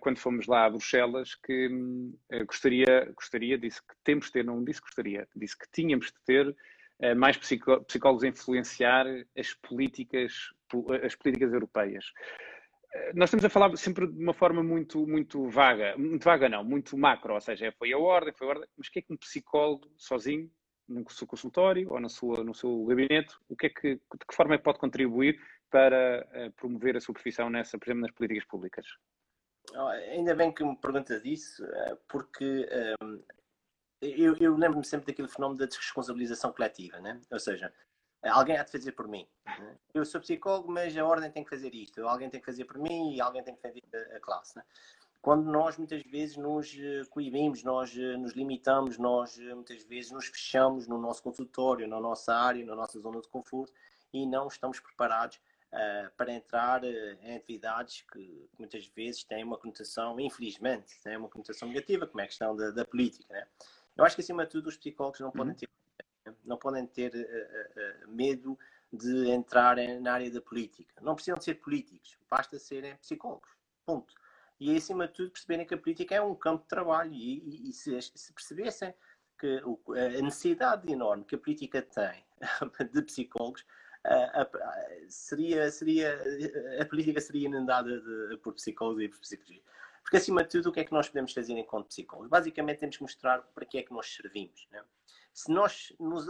[0.00, 1.70] quando fomos lá a Bruxelas, que
[2.48, 6.56] gostaria, gostaria, disse que temos de ter, não disse gostaria, disse que tínhamos de ter
[7.16, 10.50] mais psicólogos a influenciar as políticas,
[11.04, 12.04] as políticas europeias.
[12.94, 16.62] Eh, nós estamos a falar sempre de uma forma muito, muito vaga, muito vaga não,
[16.62, 19.12] muito macro, ou seja, foi a ordem, foi a ordem, mas o que é que
[19.12, 20.50] um psicólogo sozinho,
[20.88, 24.34] no seu consultório ou no seu, no seu gabinete, o que é que, de que
[24.34, 28.44] forma é pode contribuir para uh, promover a sua profissão nessa, por exemplo, nas políticas
[28.44, 28.84] públicas?
[30.10, 31.64] Ainda bem que me perguntas isso,
[32.08, 32.66] porque
[34.02, 37.20] eu, eu lembro-me sempre daquele fenómeno da desresponsabilização coletiva, né?
[37.30, 37.72] ou seja,
[38.30, 39.26] alguém há de fazer por mim.
[39.44, 39.76] Né?
[39.94, 42.78] Eu sou psicólogo, mas a ordem tem que fazer isto, alguém tem que fazer por
[42.78, 44.56] mim e alguém tem que fazer a, a classe.
[44.56, 44.64] Né?
[45.20, 50.10] Quando nós muitas vezes nos eh, coibimos, nós eh, nos limitamos, nós eh, muitas vezes
[50.10, 53.72] nos fechamos no nosso consultório, na nossa área, na nossa zona de conforto
[54.12, 55.38] e não estamos preparados
[55.72, 56.86] uh, para entrar uh,
[57.22, 62.24] em atividades que muitas vezes têm uma conotação, infelizmente, têm uma conotação negativa, como é
[62.24, 63.32] a questão da, da política.
[63.32, 63.46] Né?
[63.96, 65.58] Eu acho que, acima de tudo, os psicólogos não podem uhum.
[65.58, 65.68] ter,
[66.44, 68.58] não podem ter uh, uh, medo
[68.92, 70.94] de entrar na área da política.
[71.00, 73.48] Não precisam ser políticos, basta serem psicólogos.
[73.86, 74.14] Ponto.
[74.60, 77.70] E, acima de tudo, perceberem que a política é um campo de trabalho e, e,
[77.70, 78.94] e se, se, percebessem
[79.38, 82.24] que o, a necessidade enorme que a política tem
[82.92, 83.64] de psicólogos,
[84.04, 84.50] a, a,
[85.08, 86.16] seria, seria,
[86.80, 89.62] a política seria inundada de, por psicólogos e por psicologia.
[90.02, 92.28] Porque, acima de tudo, o que é que nós podemos fazer enquanto psicólogos?
[92.28, 94.66] Basicamente, temos que mostrar para que é que nós servimos.
[94.70, 94.82] Né?
[95.32, 96.28] Se nós nos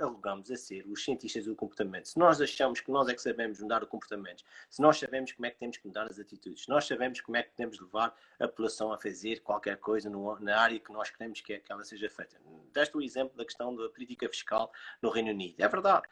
[0.00, 3.60] alugamos a ser os cientistas do comportamento, se nós achamos que nós é que sabemos
[3.60, 6.68] mudar o comportamento, se nós sabemos como é que temos que mudar as atitudes, se
[6.68, 10.60] nós sabemos como é que podemos levar a população a fazer qualquer coisa no, na
[10.60, 12.38] área que nós queremos que, que ela seja feita.
[12.72, 15.54] Deste o exemplo da questão da política fiscal no Reino Unido.
[15.58, 16.06] É verdade.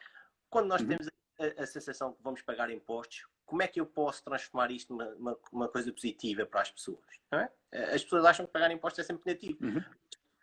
[0.49, 0.87] Quando nós uhum.
[0.87, 1.07] temos
[1.39, 5.37] a, a sensação que vamos pagar impostos, como é que eu posso transformar isto numa
[5.51, 7.05] uma coisa positiva para as pessoas?
[7.33, 7.49] É?
[7.93, 9.63] As pessoas acham que pagar impostos é sempre negativo.
[9.63, 9.83] Uhum.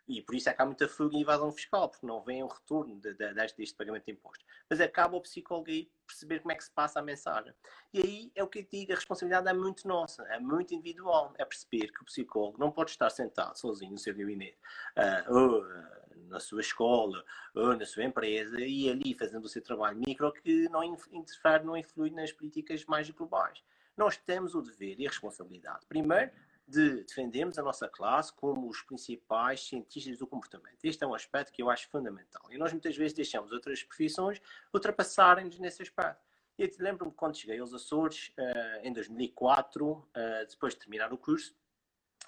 [0.09, 2.47] E por isso é que há muita fuga e invasão fiscal, porque não vem o
[2.47, 4.43] retorno de, de, deste, deste pagamento de impostos.
[4.67, 7.53] Mas acaba o psicólogo aí perceber como é que se passa a mensagem.
[7.93, 11.31] E aí é o que eu digo, a responsabilidade é muito nossa, é muito individual.
[11.37, 14.57] É perceber que o psicólogo não pode estar sentado sozinho no seu gabinete,
[14.97, 19.61] uh, ou uh, na sua escola, ou na sua empresa, e ali fazendo o seu
[19.61, 23.63] trabalho micro que não interfere, não influi nas políticas mais globais.
[23.95, 26.31] Nós temos o dever e a responsabilidade, primeiro,
[26.69, 30.77] de defendermos a nossa classe como os principais cientistas do comportamento.
[30.83, 32.43] Este é um aspecto que eu acho fundamental.
[32.51, 34.39] E nós muitas vezes deixamos outras profissões
[34.71, 36.21] ultrapassarem-nos nesse aspecto.
[36.57, 41.17] Eu lembro-me quando cheguei aos Açores, uh, em 2004, uh, eh, depois de terminar o
[41.17, 41.55] curso,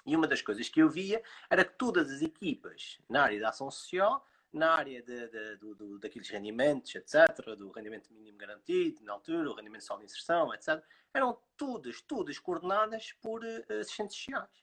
[0.06, 3.50] e uma das coisas que eu via era que todas as equipas na área da
[3.50, 9.14] ação social, na área de, de, do, daqueles rendimentos, etc., do rendimento mínimo garantido, na
[9.14, 10.82] altura, o rendimento social de inserção, etc.,
[11.14, 14.62] eram todas, todas coordenadas por uh, assistentes sociais.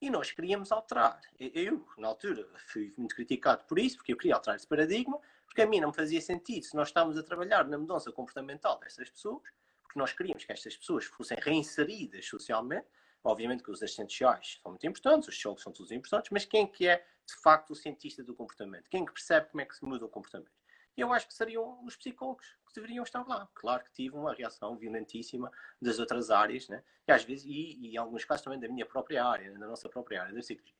[0.00, 1.20] E nós queríamos alterar.
[1.38, 5.62] Eu, na altura, fui muito criticado por isso, porque eu queria alterar esse paradigma, porque
[5.62, 9.10] a mim não me fazia sentido se nós estávamos a trabalhar na mudança comportamental destas
[9.10, 9.42] pessoas,
[9.82, 12.86] porque nós queríamos que estas pessoas fossem reinseridas socialmente,
[13.22, 16.66] Obviamente que os assistentes sociais são muito importantes, os sociólogos são todos importantes, mas quem
[16.66, 18.88] que é de facto o cientista do comportamento?
[18.88, 20.50] Quem que percebe como é que se muda o comportamento?
[20.96, 23.48] Eu acho que seriam os psicólogos que deveriam estar lá.
[23.54, 26.82] Claro que tive uma reação violentíssima das outras áreas, né?
[27.06, 29.88] e às vezes, e, e em alguns casos também da minha própria área, da nossa
[29.88, 30.74] própria área, da psicologia.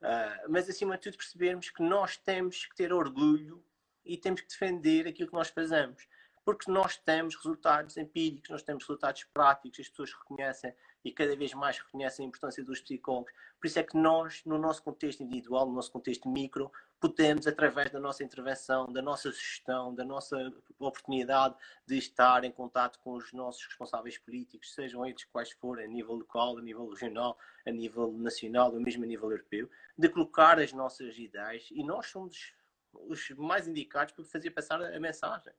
[0.00, 3.62] Uh, mas acima de tudo percebermos que nós temos que ter orgulho
[4.04, 6.06] e temos que defender aquilo que nós fazemos.
[6.44, 11.54] Porque nós temos resultados empíricos, nós temos resultados práticos, as pessoas reconhecem e cada vez
[11.54, 13.32] mais reconhecem a importância dos psicólogos.
[13.58, 17.90] Por isso é que nós, no nosso contexto individual, no nosso contexto micro, podemos, através
[17.90, 21.54] da nossa intervenção, da nossa gestão, da nossa oportunidade
[21.86, 26.14] de estar em contato com os nossos responsáveis políticos, sejam eles quais forem, a nível
[26.14, 30.72] local, a nível regional, a nível nacional ou mesmo a nível europeu, de colocar as
[30.72, 32.54] nossas ideias e nós somos
[32.92, 35.52] os mais indicados para fazer passar a mensagem.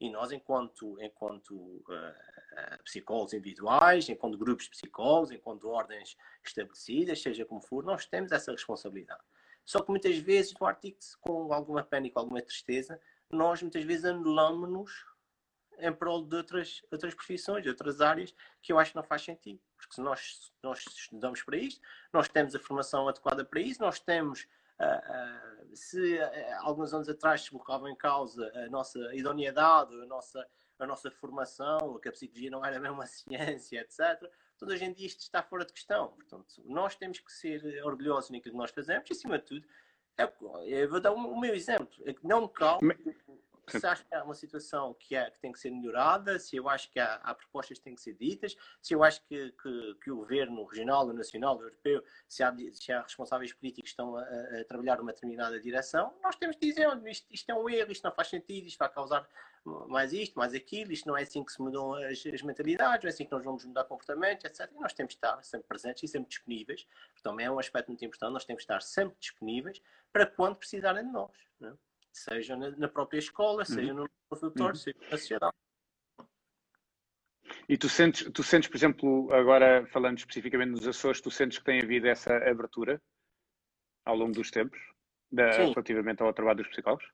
[0.00, 7.44] E nós, enquanto, enquanto uh, psicólogos individuais, enquanto grupos de psicólogos, enquanto ordens estabelecidas, seja
[7.44, 9.22] como for, nós temos essa responsabilidade.
[9.64, 14.04] Só que muitas vezes, no artigo, com alguma pena com alguma tristeza, nós muitas vezes
[14.04, 14.92] anulamos-nos
[15.78, 19.22] em prol de outras, outras profissões, de outras áreas, que eu acho que não faz
[19.22, 19.60] sentido.
[19.76, 21.80] Porque se nós, nós estudamos para isto,
[22.12, 24.46] nós temos a formação adequada para isso, nós temos
[25.74, 30.46] se uh, alguns anos atrás se colocava em causa a nossa idoneidade, a nossa,
[30.78, 34.18] a nossa formação, que a psicologia não era mesmo uma ciência, etc.
[34.18, 36.08] Portanto, hoje em dia isto está fora de questão.
[36.08, 39.66] Portanto, nós temos que ser orgulhosos naquilo que nós fazemos e, acima de tudo,
[40.16, 40.32] é,
[40.66, 41.88] eu vou dar o, o meu exemplo.
[42.06, 42.80] É não me calo
[43.68, 46.68] se acho que há uma situação que, é, que tem que ser melhorada, se eu
[46.68, 49.94] acho que há, há propostas que têm que ser ditas, se eu acho que, que,
[50.02, 54.22] que o governo regional, nacional, europeu, se há, se há responsáveis políticos que estão a,
[54.22, 58.04] a, trabalhar numa determinada direção, nós temos que dizer isto, isto é um erro, isto
[58.04, 59.28] não faz sentido, isto vai causar
[59.88, 63.08] mais isto, mais aquilo, isto não é assim que se mudam as, as mentalidades, não
[63.08, 64.70] é assim que nós vamos mudar comportamentos, etc.
[64.70, 66.86] E nós temos que estar sempre presentes e sempre disponíveis,
[67.22, 69.80] também é um aspecto muito importante, nós temos que estar sempre disponíveis
[70.12, 71.32] para quando precisarem de nós.
[71.58, 71.74] Não é?
[72.18, 73.64] Seja na, na própria escola, uhum.
[73.64, 74.76] seja no consultório, uhum.
[74.76, 75.56] seja na sociedade.
[77.68, 81.64] E tu sentes, tu sentes, por exemplo, agora falando especificamente nos Açores, tu sentes que
[81.64, 83.00] tem havido essa abertura
[84.04, 84.78] ao longo dos tempos,
[85.30, 87.06] da, relativamente ao trabalho dos psicólogos?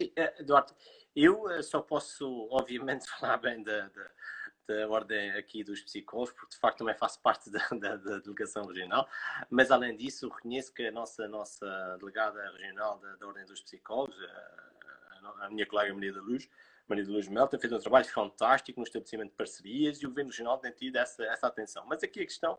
[0.00, 0.74] Eh, Eduardo,
[1.14, 4.10] eu eh, só posso, obviamente, falar bem da, da,
[4.66, 8.64] da ordem aqui dos psicólogos, porque de facto também faço parte da, da, da, delegação
[8.64, 9.08] regional,
[9.50, 14.16] mas além disso reconheço que a nossa, nossa delegada regional da, da ordem dos psicólogos,
[14.22, 16.48] a, a, minha colega Maria da Luz,
[16.88, 20.08] Maria da Luz Mel, tem feito um trabalho fantástico no estabelecimento de parcerias e o
[20.08, 21.84] governo regional tem tido essa, essa atenção.
[21.86, 22.58] Mas aqui a questão,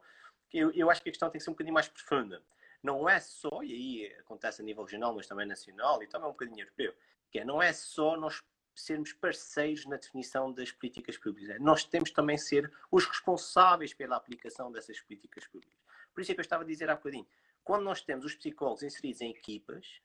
[0.51, 2.41] eu, eu acho que a questão tem que ser um bocadinho mais profunda.
[2.81, 6.31] Não é só, e aí acontece a nível regional, mas também nacional e também um
[6.31, 6.93] bocadinho europeu,
[7.31, 8.41] que é, não é só nós
[8.75, 11.59] sermos parceiros na definição das políticas públicas.
[11.59, 15.77] Nós temos também ser os responsáveis pela aplicação dessas políticas públicas.
[16.13, 17.27] Por isso é que eu estava a dizer há bocadinho,
[17.63, 20.01] quando nós temos os psicólogos inseridos em equipas,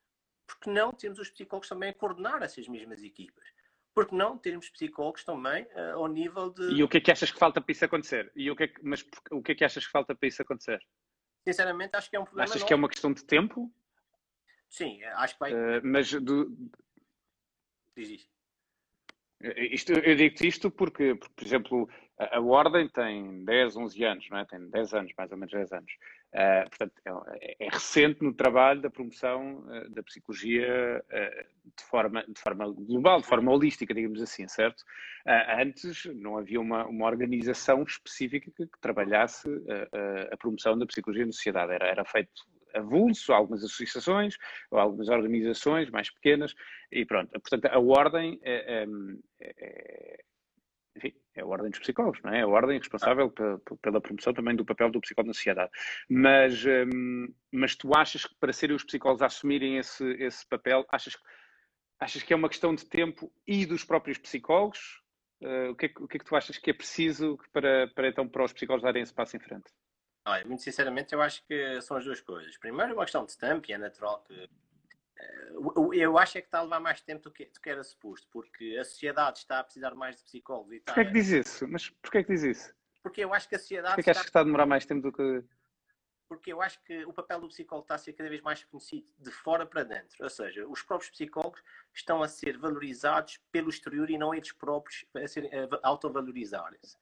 [0.46, 3.46] porque não temos os psicólogos também a coordenar essas mesmas equipas?
[3.94, 6.72] Porque não termos psicólogos também uh, ao nível de...
[6.72, 8.30] E o que é que achas que falta para isso acontecer?
[8.34, 10.40] E o que é que, mas o que é que achas que falta para isso
[10.40, 10.80] acontecer?
[11.46, 12.48] Sinceramente, acho que é um problema.
[12.48, 13.72] Achas que é uma questão de tempo?
[14.68, 15.52] Sim, acho que vai.
[15.52, 16.56] Uh, mas do.
[17.96, 18.30] Diz isso.
[19.40, 24.28] Isto, eu digo isto porque, porque, por exemplo, a, a, Ordem tem 10, 11 anos,
[24.30, 24.44] não é?
[24.44, 25.92] tem 10 anos, mais ou menos 10 anos.
[26.34, 26.92] Uh, portanto,
[27.40, 31.44] é, é, recente no trabalho da promoção uh, da psicologia uh,
[31.76, 34.84] de, forma, de forma global, de forma holística, digamos assim, certo?
[35.58, 39.46] antes não havia uma, uma organização específica que, que trabalhasse
[40.32, 41.74] a promoção da psicologia na sociedade.
[41.74, 44.36] Era, era feito avulso, algumas associações
[44.70, 46.54] ou algumas organizações mais pequenas
[46.90, 47.30] e pronto.
[47.30, 48.86] Portanto, a ordem é, é,
[49.40, 50.20] é,
[50.98, 52.42] enfim, é a ordem dos psicólogos, não é?
[52.42, 55.70] A ordem responsável pela, promoção também do papel do psicólogo na sociedade.
[56.08, 60.84] Mas, hum, mas tu achas que para serem os psicólogos a assumirem esse, esse papel,
[60.90, 61.16] achas,
[61.98, 65.00] achas que é uma questão de tempo e dos próprios psicólogos?
[65.40, 68.08] Uh, o, que é, o que é que tu achas que é preciso para, para
[68.08, 69.70] então para os psicólogos darem esse passo em frente?
[70.28, 72.54] Olha, muito sinceramente, eu acho que são as duas coisas.
[72.58, 74.34] Primeiro, uma questão de tempo, e é natural que.
[75.18, 75.52] Eh,
[75.94, 78.28] eu acho é que está a levar mais tempo do que, do que era suposto,
[78.30, 80.74] porque a sociedade está a precisar mais de psicólogos.
[80.74, 81.66] E porquê é que diz isso?
[81.66, 82.74] Mas porquê é que diz isso?
[83.02, 83.94] Porque eu acho que a sociedade.
[83.94, 85.42] Porquê é que achas que está a demorar mais tempo do que.
[86.28, 89.10] Porque eu acho que o papel do psicólogo está a ser cada vez mais reconhecido
[89.18, 90.22] de fora para dentro.
[90.22, 91.62] Ou seja, os próprios psicólogos
[91.94, 95.48] estão a ser valorizados pelo exterior e não eles próprios a, ser,
[95.82, 96.98] a autovalorizarem-se.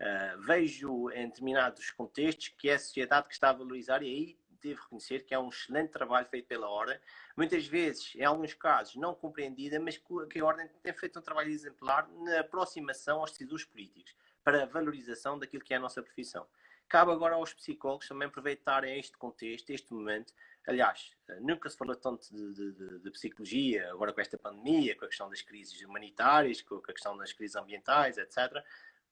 [0.00, 4.38] Uh, vejo em determinados contextos que é a sociedade que está a valorizar e aí
[4.62, 6.98] devo reconhecer que é um excelente trabalho feito pela Ordem.
[7.36, 11.50] Muitas vezes, em alguns casos, não compreendida, mas que a Ordem tem feito um trabalho
[11.50, 16.46] exemplar na aproximação aos decisores políticos para a valorização daquilo que é a nossa profissão.
[16.88, 20.32] Cabe agora aos psicólogos também aproveitarem este contexto, este momento.
[20.66, 25.08] Aliás, nunca se falou tanto de, de, de, psicologia, agora com esta pandemia, com a
[25.08, 28.62] questão das crises humanitárias, com a questão das crises ambientais, etc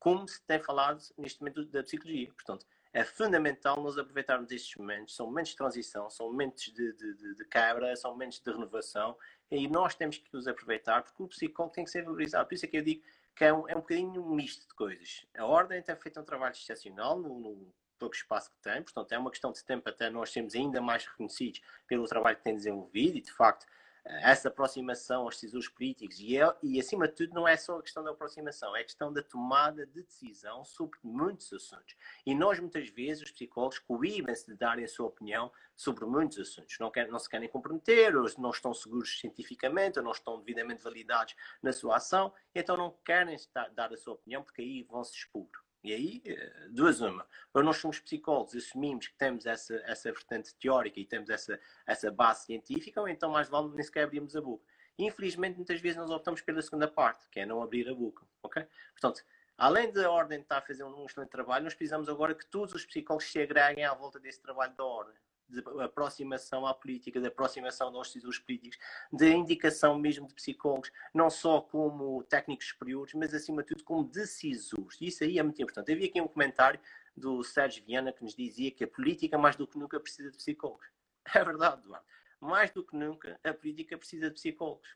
[0.00, 2.32] como se tem falado neste momento da psicologia.
[2.32, 7.34] Portanto, é fundamental nós aproveitarmos estes momentos, são momentos de transição, são momentos de, de,
[7.36, 9.16] de, quebra, são momentos de renovação,
[9.50, 12.48] e nós temos que os aproveitar, porque o psicólogo tem que ser valorizado.
[12.48, 13.02] Por isso é que eu digo
[13.36, 15.24] que é um, é um bocadinho um misto de coisas.
[15.36, 19.18] A Ordem tem feito um trabalho excepcional no, no pouco espaço que tem, portanto é
[19.18, 23.18] uma questão de tempo até nós sermos ainda mais reconhecidos pelo trabalho que tem desenvolvido,
[23.18, 23.66] e de facto
[24.04, 27.82] essa aproximação aos decisores políticos e, é, e, acima de tudo, não é só a
[27.82, 31.96] questão da aproximação, é a questão da tomada de decisão sobre muitos assuntos.
[32.24, 36.76] E nós, muitas vezes, os psicólogos coíbem-se de darem a sua opinião sobre muitos assuntos.
[36.78, 40.82] Não, querem, não se querem comprometer, ou não estão seguros cientificamente, ou não estão devidamente
[40.82, 43.36] validados na sua ação, então não querem
[43.74, 45.48] dar a sua opinião, porque aí vão se expor.
[45.82, 47.26] E aí, eh, duas uma.
[47.54, 52.10] Ou nós somos psicólogos, assumimos que temos essa, essa vertente teórica e temos essa, essa
[52.10, 54.64] base científica, ou então mais vale nem sequer abrirmos a boca.
[54.98, 58.26] Infelizmente, muitas vezes nós optamos pela segunda parte, que é não abrir a boca.
[58.42, 58.66] ok?
[58.92, 59.24] Portanto,
[59.56, 62.84] além da Ordem estar a fazer um excelente trabalho, nós precisamos agora que todos os
[62.84, 65.16] psicólogos se agreguem à volta desse trabalho da Ordem.
[65.50, 68.78] De aproximação à política, de aproximação aos decisores políticos,
[69.12, 74.04] de indicação mesmo de psicólogos, não só como técnicos superiores, mas acima de tudo como
[74.04, 74.96] decisores.
[75.00, 75.92] Isso aí é muito importante.
[75.92, 76.80] Havia aqui um comentário
[77.16, 80.36] do Sérgio Viana que nos dizia que a política mais do que nunca precisa de
[80.36, 80.86] psicólogos.
[81.34, 82.06] É verdade, Eduardo.
[82.40, 84.88] Mais do que nunca a política precisa de psicólogos.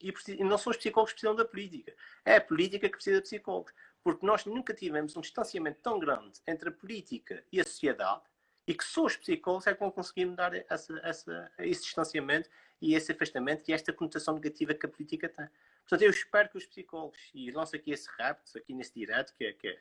[0.00, 1.94] E, precisa, e não são os psicólogos que precisam da política.
[2.24, 3.72] É a política que precisa de psicólogos.
[4.02, 8.22] Porque nós nunca tivemos um distanciamento tão grande entre a política e a sociedade
[8.70, 12.48] e que só os psicólogos é que vão conseguir mudar essa, essa, esse distanciamento
[12.80, 15.48] e esse afastamento e esta conotação negativa que a política tem.
[15.80, 19.44] Portanto, eu espero que os psicólogos, e lanço aqui esse rapto, aqui nesse direto, que
[19.44, 19.78] é, que é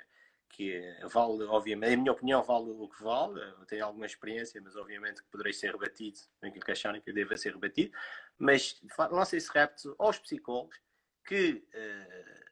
[0.49, 4.75] que vale, obviamente, a minha opinião vale o que vale, eu tenho alguma experiência, mas
[4.75, 7.95] obviamente que poderei ser rebatido naquilo que acharem que deva ser rebatido,
[8.39, 8.81] mas
[9.11, 10.81] lança esse repto aos psicólogos
[11.23, 12.49] que uh,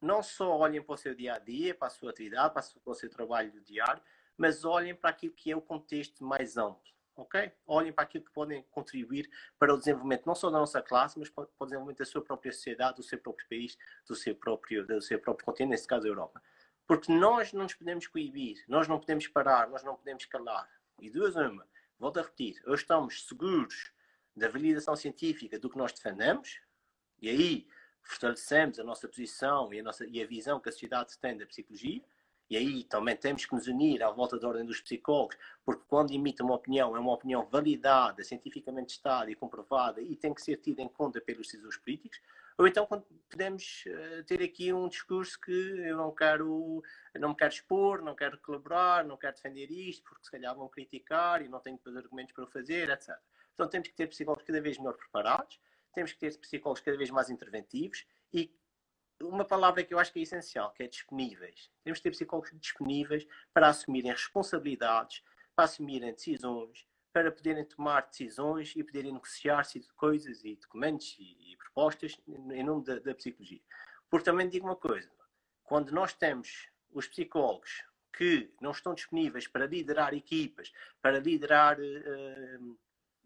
[0.00, 2.94] não só olhem para o seu dia a dia, para a sua atividade, para o
[2.94, 4.00] seu trabalho diário,
[4.40, 6.80] mas olhem para aquilo que é o contexto mais amplo.
[7.14, 7.52] ok?
[7.66, 11.28] Olhem para aquilo que podem contribuir para o desenvolvimento não só da nossa classe, mas
[11.28, 13.76] para o desenvolvimento da sua própria sociedade, do seu próprio país,
[14.08, 16.42] do seu próprio, do seu próprio continente, neste caso a Europa.
[16.86, 20.66] Porque nós não nos podemos coibir, nós não podemos parar, nós não podemos calar.
[20.98, 21.68] E duas uma,
[21.98, 23.92] volto a repetir, ou estamos seguros
[24.34, 26.62] da validação científica do que nós defendemos,
[27.20, 27.68] e aí
[28.02, 31.44] fortalecemos a nossa posição e a, nossa, e a visão que a sociedade tem da
[31.44, 32.02] psicologia,
[32.50, 36.12] e aí também temos que nos unir à volta da ordem dos psicólogos, porque quando
[36.12, 40.56] emite uma opinião, é uma opinião validada, cientificamente testada e comprovada e tem que ser
[40.56, 42.20] tida em conta pelos decisores políticos.
[42.58, 42.86] Ou então
[43.30, 46.82] podemos uh, ter aqui um discurso que eu não quero,
[47.14, 50.68] não me quero expor, não quero colaborar, não quero defender isto, porque se calhar vão
[50.68, 53.16] criticar e não tenho depois argumentos para o fazer, etc.
[53.54, 55.60] Então temos que ter psicólogos cada vez melhor preparados,
[55.94, 58.52] temos que ter psicólogos cada vez mais interventivos e
[59.22, 61.70] uma palavra que eu acho que é essencial, que é disponíveis.
[61.84, 65.22] Temos que ter psicólogos disponíveis para assumirem responsabilidades,
[65.54, 69.62] para assumirem decisões, para poderem tomar decisões e poderem negociar
[69.96, 73.60] coisas e documentos e, e propostas em nome da, da, psicologia.
[74.08, 75.10] Porque também digo uma coisa,
[75.64, 82.78] quando nós temos os psicólogos que não estão disponíveis para liderar equipas, para liderar uh,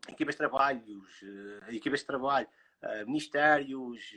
[0.08, 2.48] equipas de trabalhos, uh, equipas de trabalho,
[2.82, 4.12] uh, ministérios,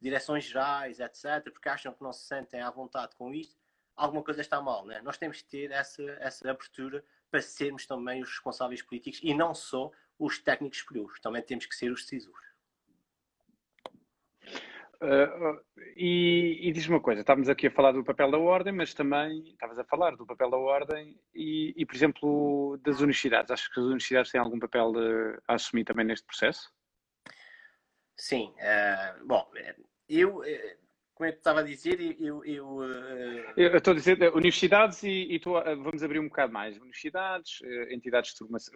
[0.00, 3.56] direções gerais, etc., porque acham que não se sentem à vontade com isto,
[3.96, 5.00] alguma coisa está mal, né?
[5.02, 9.54] Nós temos que ter essa, essa abertura para sermos também os responsáveis políticos e não
[9.54, 12.48] só os técnicos superiores, também temos que ser os decisores.
[15.00, 15.60] Uh,
[15.96, 19.50] e, e diz-me uma coisa, estávamos aqui a falar do papel da ordem, mas também
[19.50, 23.50] estavas a falar do papel da ordem e, e, por exemplo, das universidades.
[23.52, 26.68] Acho que as universidades têm algum papel de, a assumir também neste processo?
[28.18, 28.52] Sim.
[28.58, 29.48] Uh, bom,
[30.08, 30.42] eu,
[31.14, 32.44] como é que estava a dizer, eu...
[32.44, 32.82] Eu,
[33.56, 36.76] eu estou a dizer universidades e, e a, vamos abrir um bocado mais.
[36.76, 37.60] Universidades,
[37.90, 38.34] entidades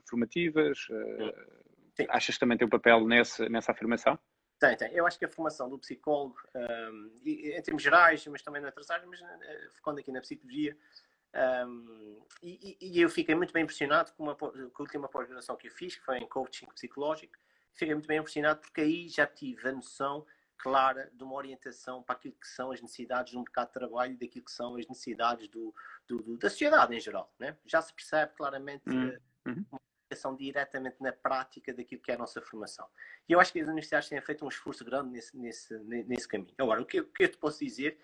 [0.09, 0.79] formativas,
[2.09, 4.19] achas que também tem um papel nessa, nessa afirmação?
[4.63, 4.93] Tem, tem.
[4.93, 9.09] Eu acho que a formação do psicólogo, um, em termos gerais, mas também noutras áreas,
[9.09, 10.77] mas uh, focando aqui na psicologia,
[11.67, 15.67] um, e, e, eu fiquei muito bem impressionado com, uma, com a última pós-graduação que
[15.67, 17.35] eu fiz, que foi em coaching psicológico.
[17.75, 20.27] Fiquei muito bem impressionado porque aí já tive a noção
[20.63, 24.17] clara de uma orientação para aquilo que são as necessidades do mercado de trabalho e
[24.17, 25.75] daquilo que são as necessidades do,
[26.07, 27.35] do, do da sociedade em geral.
[27.39, 27.57] Né?
[27.67, 29.19] Já se percebe claramente uhum.
[29.45, 32.89] uma aplicação diretamente na prática daquilo que é a nossa formação.
[33.29, 36.55] E eu acho que as universidades têm feito um esforço grande nesse, nesse, nesse caminho.
[36.59, 37.99] Agora, o que, o que eu te posso dizer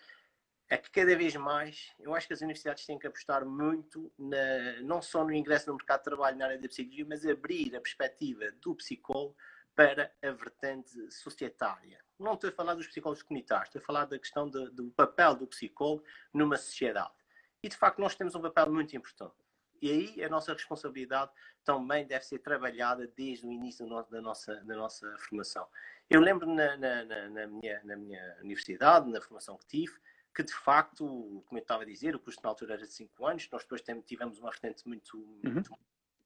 [0.69, 4.83] é que cada vez mais eu acho que as universidades têm que apostar muito na,
[4.83, 7.81] não só no ingresso no mercado de trabalho na área da psicologia, mas abrir a
[7.81, 9.37] perspectiva do psicólogo
[9.79, 12.05] para a vertente societária.
[12.19, 15.37] Não estou a falar dos psicólogos comunitários, estou a falar da questão de, do papel
[15.37, 16.03] do psicólogo
[16.35, 17.15] numa sociedade.
[17.63, 19.37] E de facto nós temos um papel muito importante.
[19.81, 21.31] E aí a nossa responsabilidade
[21.65, 25.65] também deve ser trabalhada desde o início da nossa, da nossa formação.
[26.11, 29.97] Eu lembro na, na, na, minha, na minha universidade, na formação que tive,
[30.35, 31.07] que de facto,
[31.47, 33.81] como eu estava a dizer, o curso na altura era de 5 anos, nós depois
[34.05, 35.53] tivemos uma vertente muito, uhum.
[35.53, 35.71] muito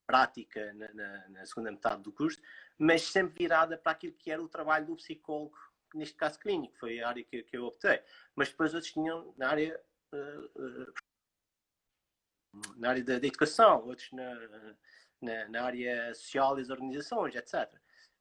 [0.07, 2.41] prática na, na, na, segunda metade do curso,
[2.79, 5.57] mas sempre virada para aquilo que era o trabalho do psicólogo,
[5.95, 8.03] neste caso clínico, foi a área que, que eu optei.
[8.35, 9.81] Mas depois outros tinham na área
[10.13, 10.95] uh, uh,
[12.77, 14.35] na área da, da educação, outros na,
[15.21, 17.73] na, na, área social das organizações, etc.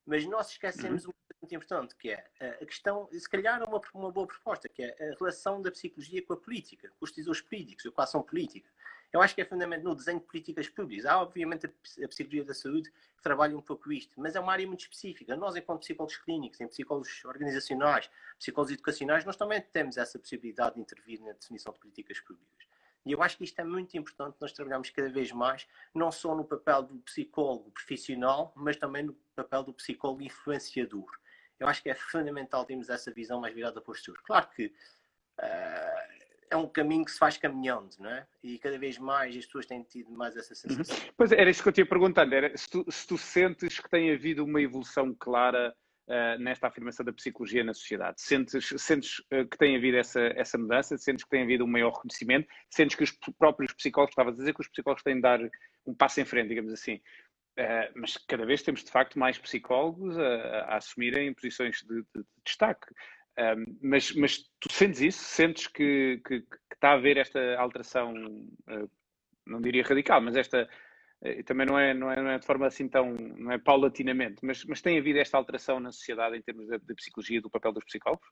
[0.05, 1.09] Mas nós esquecemos uhum.
[1.09, 4.83] uma coisa muito importante, que é a questão, se calhar uma, uma boa proposta, que
[4.83, 8.23] é a relação da psicologia com a política, com os decisores políticos, com a ação
[8.23, 8.69] política.
[9.11, 11.05] Eu acho que é fundamental no desenho de políticas públicas.
[11.05, 14.65] Há, obviamente, a psicologia da saúde que trabalha um pouco isto, mas é uma área
[14.65, 15.35] muito específica.
[15.35, 18.09] Nós, enquanto psicólogos clínicos, em psicólogos organizacionais,
[18.39, 22.67] psicólogos educacionais, nós também temos essa possibilidade de intervir na definição de políticas públicas.
[23.05, 26.35] E eu acho que isto é muito importante, nós trabalhamos cada vez mais, não só
[26.35, 31.09] no papel do psicólogo profissional, mas também no papel do psicólogo influenciador.
[31.59, 34.21] Eu acho que é fundamental termos essa visão mais virada para o futuro.
[34.23, 36.20] Claro que uh,
[36.51, 38.27] é um caminho que se faz caminhando, não é?
[38.43, 40.95] E cada vez mais as pessoas têm tido mais essa sensação.
[40.95, 41.11] Uhum.
[41.17, 44.13] Pois era isso que eu tinha perguntando, era se tu, se tu sentes que tem
[44.13, 45.73] havido uma evolução clara
[46.07, 48.21] uh, nesta afirmação da psicologia na sociedade?
[48.21, 50.97] Sentes, sentes uh, que tem havido essa, essa mudança?
[50.97, 52.47] Sentes que tem havido um maior reconhecimento?
[52.69, 55.39] Sentes que os próprios psicólogos, estava a dizer que os psicólogos têm de dar
[55.85, 56.95] um passo em frente, digamos assim.
[57.57, 62.03] Uh, mas cada vez temos de facto mais psicólogos a, a assumirem posições de, de,
[62.15, 62.87] de destaque.
[63.81, 65.23] Mas, mas, tu sentes isso?
[65.23, 68.89] Sentes que, que, que, está a haver esta alteração, uh,
[69.45, 70.67] não diria radical, mas esta
[71.23, 74.43] uh, também não é, não é, não, é, de forma assim tão, não é paulatinamente,
[74.43, 77.85] mas, mas tem havido esta alteração na sociedade em termos de psicologia do papel dos
[77.85, 78.27] psicólogos?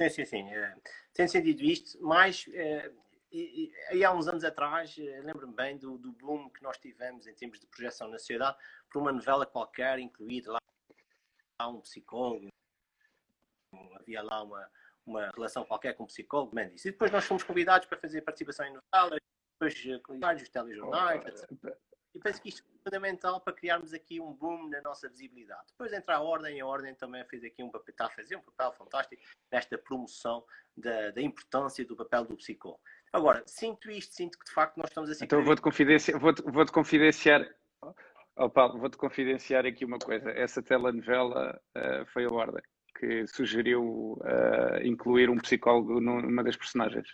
[0.00, 0.50] Sim, sim, sim.
[0.50, 0.74] É,
[1.14, 2.90] tem sentido isto, mas é,
[3.32, 7.34] e, e, há uns anos atrás, lembro-me bem do, do boom que nós tivemos em
[7.34, 8.56] termos de projeção na sociedade
[8.90, 12.48] por uma novela qualquer, incluída lá um psicólogo,
[13.98, 14.68] havia lá uma,
[15.06, 18.66] uma relação qualquer com um psicólogo, bem E depois nós fomos convidados para fazer participação
[18.66, 19.20] em novelas,
[19.58, 21.76] depois eh, vários telejornais, etc.
[22.14, 25.66] E penso que isto é fundamental para criarmos aqui um boom na nossa visibilidade.
[25.68, 28.40] Depois entra a Ordem, a Ordem também fez aqui um papel, está a fazer um
[28.40, 29.22] papel fantástico
[29.52, 30.42] nesta promoção
[30.74, 32.80] da, da importância do papel do psicólogo.
[33.12, 35.26] Agora, sinto isto, sinto que de facto nós estamos assim.
[35.26, 37.46] Então vou-te confidenciar, vou-te, vou-te confidenciar,
[38.36, 40.30] oh, Paulo, vou-te confidenciar aqui uma coisa.
[40.30, 42.62] Essa telenovela uh, foi a Ordem
[42.98, 47.08] que sugeriu uh, incluir um psicólogo numa das personagens.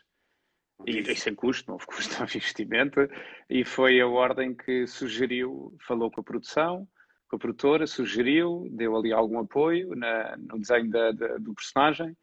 [0.86, 3.00] E, e sem custo, não houve custo de investimento,
[3.48, 6.88] e foi a ordem que sugeriu, falou com a produção,
[7.28, 12.14] com a produtora, sugeriu, deu ali algum apoio na, no desenho da, da, do personagem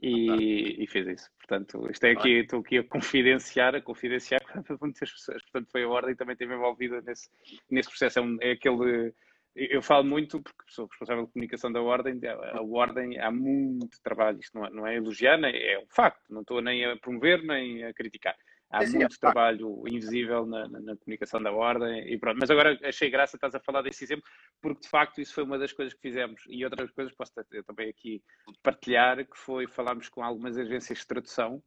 [0.00, 1.30] e, e, fez isso.
[1.38, 5.42] Portanto, isto é aqui, estou aqui a confidenciar, a confidenciar para muitas pessoas.
[5.42, 7.28] Portanto, foi a ordem que também esteve envolvida nesse,
[7.70, 8.18] nesse processo.
[8.18, 9.12] É, um, é aquele
[9.54, 12.20] eu falo muito porque sou responsável de comunicação da Ordem.
[12.52, 14.38] A Ordem há muito trabalho.
[14.40, 16.22] Isto não é, não é elogiar, nem é um facto.
[16.28, 18.36] Não estou nem a promover nem a criticar.
[18.70, 22.38] Há Sim, muito é trabalho invisível na, na, na, comunicação da Ordem e pronto.
[22.40, 24.24] Mas agora achei graça estás a falar desse exemplo,
[24.60, 26.42] porque de facto isso foi uma das coisas que fizemos.
[26.48, 27.32] E outras coisas posso
[27.64, 28.20] também aqui
[28.62, 31.62] partilhar, que foi falarmos com algumas agências de tradução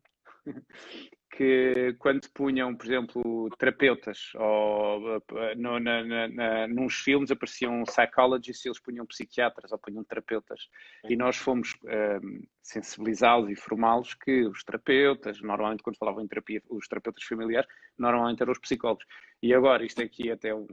[1.37, 5.21] que quando punham, por exemplo, terapeutas ou
[5.55, 10.67] no, na, na, na, nos filmes apareciam psychologists e eles punham psiquiatras ou punham terapeutas.
[11.07, 16.61] E nós fomos um, sensibilizá-los e formá-los que os terapeutas, normalmente quando falavam em terapia,
[16.69, 19.05] os terapeutas familiares, normalmente eram os psicólogos.
[19.41, 20.65] E agora, isto aqui é até um,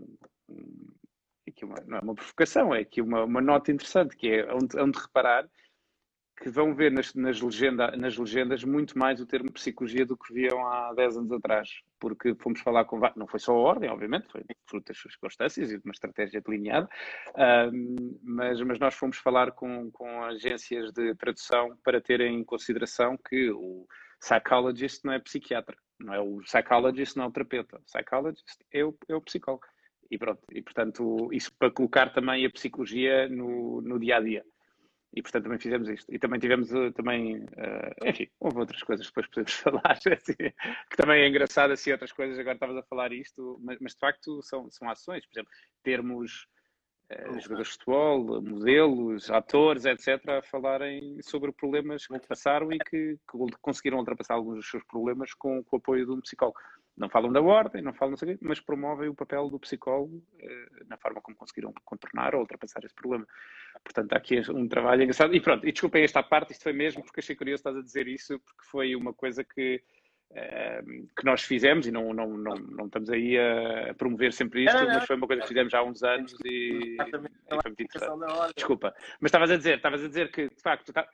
[0.48, 0.94] um
[1.46, 4.78] aqui uma, não é uma provocação, é aqui uma, uma nota interessante, que é onde,
[4.80, 5.48] onde reparar
[6.36, 10.32] que vão ver nas, nas, legenda, nas legendas muito mais o termo psicologia do que
[10.32, 11.68] viam há 10 anos atrás,
[12.00, 13.00] porque fomos falar com.
[13.16, 16.88] Não foi só a ordem, obviamente, foi fruto das circunstâncias e de uma estratégia delineada,
[17.72, 23.16] um, mas, mas nós fomos falar com, com agências de tradução para terem em consideração
[23.28, 23.86] que o
[24.20, 27.76] psychologist não é psiquiatra, não é o psychologist, não é o terapeuta.
[27.76, 29.64] O psychologist é o, é o psicólogo.
[30.10, 34.44] E pronto, e portanto, isso para colocar também a psicologia no, no dia a dia.
[35.14, 36.12] E, portanto, também fizemos isto.
[36.12, 39.52] E também tivemos, uh, também, uh, enfim, houve outras coisas que depois podemos
[39.86, 43.78] falar, assim, que também é engraçado, assim, outras coisas, agora estavas a falar isto, mas,
[43.80, 45.52] mas, de facto são, são ações, por exemplo,
[45.84, 46.48] termos
[47.12, 53.16] uh, jogadores de futebol, modelos, atores, etc., a falarem sobre problemas que passaram e que,
[53.16, 56.58] que conseguiram ultrapassar alguns dos seus problemas com, com o apoio de um psicólogo
[56.96, 59.58] não falam da ordem, não falam não sei o quê, mas promovem o papel do
[59.58, 63.26] psicólogo eh, na forma como conseguiram contornar ou ultrapassar esse problema.
[63.82, 65.34] Portanto, há aqui um trabalho engraçado.
[65.34, 68.06] E pronto, e desculpem esta parte, isto foi mesmo porque achei curioso estás a dizer
[68.06, 69.82] isso, porque foi uma coisa que,
[70.30, 70.82] eh,
[71.16, 75.04] que nós fizemos e não, não, não, não estamos aí a promover sempre isto, mas
[75.04, 78.54] foi uma coisa que fizemos há uns anos e, e foi muito interessante.
[78.54, 81.08] Desculpa, mas estavas a dizer, estavas a dizer que de facto tá,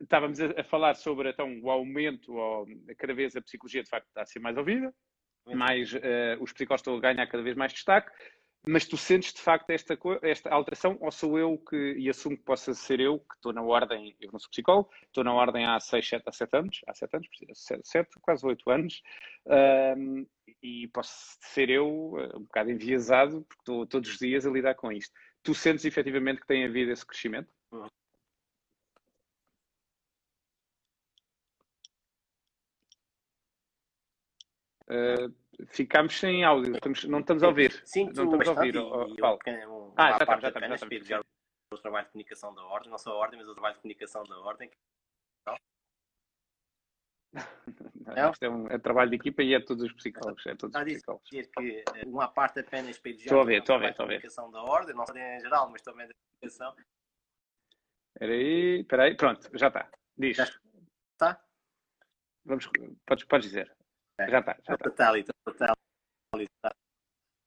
[0.00, 2.66] estávamos a, falar sobre então, o aumento, ou,
[2.98, 4.92] cada vez a psicologia de facto está a ser mais ouvida,
[5.46, 8.10] mais, uh, os psicólogos estão a ganhar cada vez mais destaque,
[8.66, 12.44] mas tu sentes de facto esta, esta alteração ou sou eu que, e assumo que
[12.44, 15.80] possa ser eu, que estou na ordem, eu não sou psicólogo, estou na ordem há
[15.80, 19.02] 6, 7, há 7 anos, há 7 anos, 7, 7 quase 8 anos,
[19.96, 20.26] um,
[20.62, 24.74] e posso ser eu eh, um bocado enviesado, porque estou todos os dias a lidar
[24.76, 25.12] com isto.
[25.42, 27.48] Tu sentes efetivamente que tem havido esse crescimento?
[27.72, 27.88] Uhum.
[34.92, 35.34] Uh,
[35.68, 37.72] ficámos sem áudio, estamos, não estamos a ouvir.
[37.86, 38.76] Sinto não estamos a ouvir.
[38.76, 39.38] Oh, Paulo.
[39.46, 40.68] Um, ah, já estamos, já estamos.
[40.68, 40.84] Já
[41.16, 41.26] estamos.
[41.72, 44.24] O trabalho de comunicação da ordem, não só a ordem, mas o trabalho de comunicação
[44.24, 44.70] da ordem.
[48.04, 48.30] Não?
[48.30, 50.44] Isto é um é trabalho de equipa e é todos os psicólogos.
[50.46, 51.28] É todos os psicólogos.
[51.30, 54.04] dizer que eh, uma parte apenas para elogiar estou a ver, estou a ver, estou
[54.04, 54.52] a ver.
[54.52, 56.76] da ordem, não só em geral, mas também da comunicação.
[58.14, 59.90] Espera aí, espera aí, pronto, já está.
[60.18, 60.36] Diz.
[60.36, 61.42] Já está?
[62.44, 62.68] Vamos,
[63.06, 63.74] podes, podes dizer.
[64.22, 64.30] É.
[64.30, 64.90] Já está, já está.
[64.90, 66.50] Totalmente, totalmente.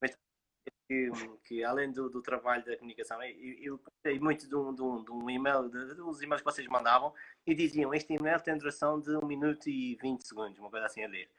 [0.01, 0.17] Mas
[0.87, 1.09] que,
[1.45, 5.03] que além do, do, trabalho da comunicação, eu, eu gostei muito de um, de um,
[5.03, 7.13] de um e-mail, de, de, uns e-mails que vocês mandavam
[7.45, 11.03] e diziam: Este e-mail tem duração de 1 minuto e 20 segundos, uma coisa assim
[11.03, 11.29] a ler.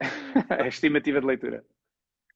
[0.64, 1.64] a estimativa de leitura.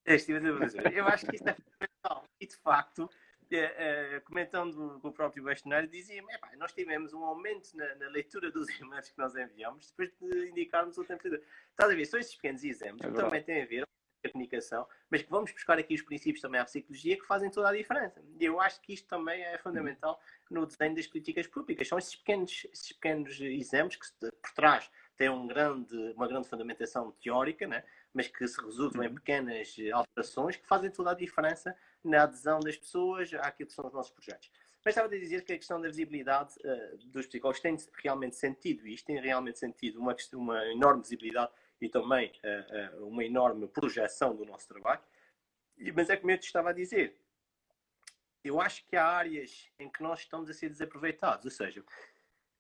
[0.06, 0.92] A estimativa de leitura.
[0.92, 2.24] Eu acho que isso é fundamental.
[2.40, 3.10] E de facto,
[3.46, 6.26] Uh, comentando com o próprio bastonário, dizia-me:
[6.58, 10.98] nós tivemos um aumento na, na, leitura dos e-mails que nós enviamos depois de indicarmos
[10.98, 11.50] o tempo de leitura.
[11.70, 12.04] Estás a ver?
[12.06, 15.30] São estes pequenos exemplos é que também têm a ver com a comunicação, mas que
[15.30, 18.20] vamos buscar aqui os princípios também à psicologia que fazem toda a diferença.
[18.40, 20.20] E eu acho que isto também é fundamental
[20.50, 21.86] no desenho das políticas públicas.
[21.86, 27.12] São estes pequenos, estes pequenos exemplos que por trás têm um grande, uma grande fundamentação
[27.12, 27.84] teórica, né?
[28.16, 29.14] Mas que se resultam em uhum.
[29.14, 33.92] pequenas alterações que fazem toda a diferença na adesão das pessoas àquilo que são os
[33.92, 34.50] nossos projetos.
[34.82, 38.86] Mas estava a dizer que a questão da visibilidade uh, dos psicólogos tem realmente sentido
[38.88, 44.34] isto, tem realmente sentido uma, uma enorme visibilidade e também uh, uh, uma enorme projeção
[44.34, 45.02] do nosso trabalho.
[45.94, 47.20] Mas é como eu te estava a dizer,
[48.42, 51.84] eu acho que há áreas em que nós estamos a ser desaproveitados, ou seja,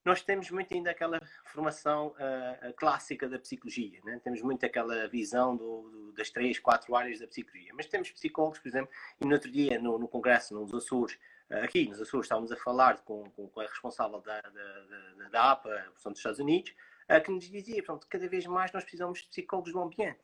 [0.06, 4.20] nós temos muito ainda aquela formação uh, clássica da psicologia, né?
[4.22, 8.60] temos muito aquela visão do, do, das três, quatro áreas da psicologia, mas temos psicólogos,
[8.60, 8.88] por exemplo,
[9.20, 11.18] e no outro dia no, no congresso, nos Açores,
[11.50, 14.80] uh, aqui nos Açores estávamos a falar com, com, com a responsável da, da,
[15.18, 16.72] da, da APA, portanto, dos Estados Unidos,
[17.10, 20.20] uh, que nos dizia, portanto, cada vez mais nós precisamos de psicólogos do ambiente,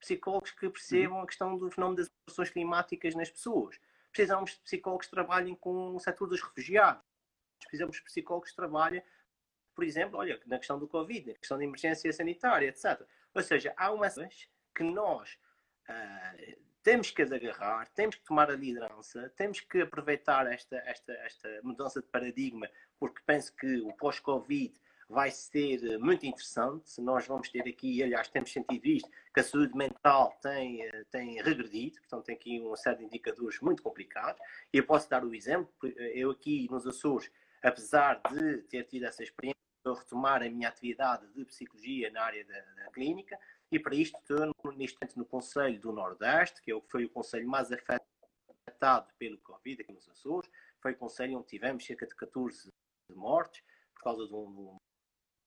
[0.00, 5.06] psicólogos que percebam a questão do fenómeno das alterações climáticas nas pessoas, precisamos de psicólogos
[5.06, 7.13] que trabalhem com o setor dos refugiados,
[7.64, 9.02] precisamos de psicólogos que trabalhem,
[9.74, 13.02] por exemplo, olha, na questão do Covid, na questão da emergência sanitária, etc.
[13.34, 14.14] Ou seja, há umas
[14.74, 15.36] que nós
[15.88, 21.12] uh, temos que as agarrar, temos que tomar a liderança, temos que aproveitar esta, esta,
[21.12, 27.00] esta mudança de paradigma, porque penso que o pós-Covid vai ser muito interessante.
[27.00, 31.42] Nós vamos ter aqui, aliás, temos sentido isto, que a saúde mental tem, eh, tem
[31.42, 34.40] regredido, portanto, tem aqui uma série de indicadores muito complicados.
[34.72, 35.72] E eu posso dar o exemplo,
[36.14, 37.30] eu aqui nos Açores
[37.64, 39.54] apesar de ter tido essa experiência,
[39.84, 43.38] de retomar a minha atividade de psicologia na área da, da clínica
[43.70, 47.46] e para isto estou neste momento no Conselho do Nordeste, que é foi o conselho
[47.46, 50.50] mais afetado pelo Covid aqui nos Açores.
[50.80, 52.68] Foi o conselho onde tivemos cerca de 14
[53.10, 53.62] mortes
[53.94, 54.76] por causa de um,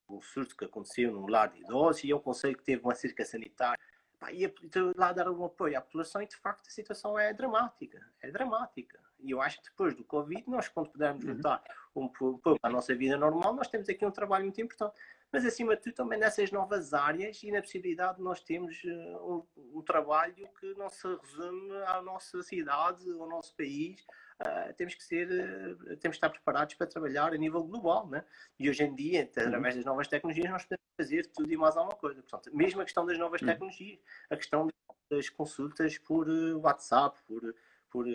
[0.09, 2.95] um surto que aconteceu num lar de idosos e é um conselho que teve uma
[2.95, 3.79] cerca sanitária
[4.19, 4.53] Pá, ia
[4.95, 8.99] lá dar algum apoio à população e de facto a situação é dramática, é dramática.
[9.19, 11.33] E eu acho que depois do Covid, nós quando pudermos uhum.
[11.33, 11.63] voltar
[11.95, 14.95] um pouco à nossa vida normal, nós temos aqui um trabalho muito importante.
[15.31, 19.45] Mas acima de tudo também nessas novas áreas e na possibilidade de nós termos uh,
[19.57, 24.05] um, um, trabalho que não se resume à nossa cidade, ao nosso país.
[24.39, 28.23] Uh, temos que ser, uh, temos que estar preparados para trabalhar a nível global, né?
[28.57, 29.79] E hoje em dia, através uhum.
[29.79, 32.21] das novas tecnologias, nós podemos fazer tudo e mais alguma coisa.
[32.21, 33.47] Portanto, mesmo a questão das novas uhum.
[33.47, 33.99] tecnologias,
[34.29, 34.69] a questão
[35.09, 36.29] das consultas por
[36.61, 37.53] WhatsApp, por
[37.97, 38.05] por,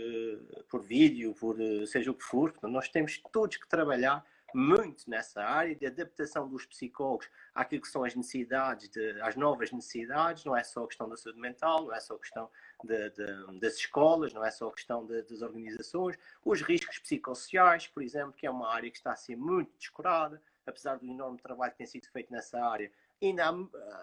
[0.68, 1.56] por vídeo, por
[1.86, 2.54] seja o que for.
[2.62, 4.24] Nós temos todos que trabalhar
[4.54, 9.72] muito nessa área de adaptação dos psicólogos àquilo que são as necessidades, de, às novas
[9.72, 12.50] necessidades, não é só a questão da saúde mental, não é só a questão
[12.84, 18.02] de, de, das escolas, não é só a questão das organizações, os riscos psicossociais, por
[18.02, 21.72] exemplo, que é uma área que está a ser muito descurada, apesar do enorme trabalho
[21.72, 23.54] que tem sido feito nessa área, ainda há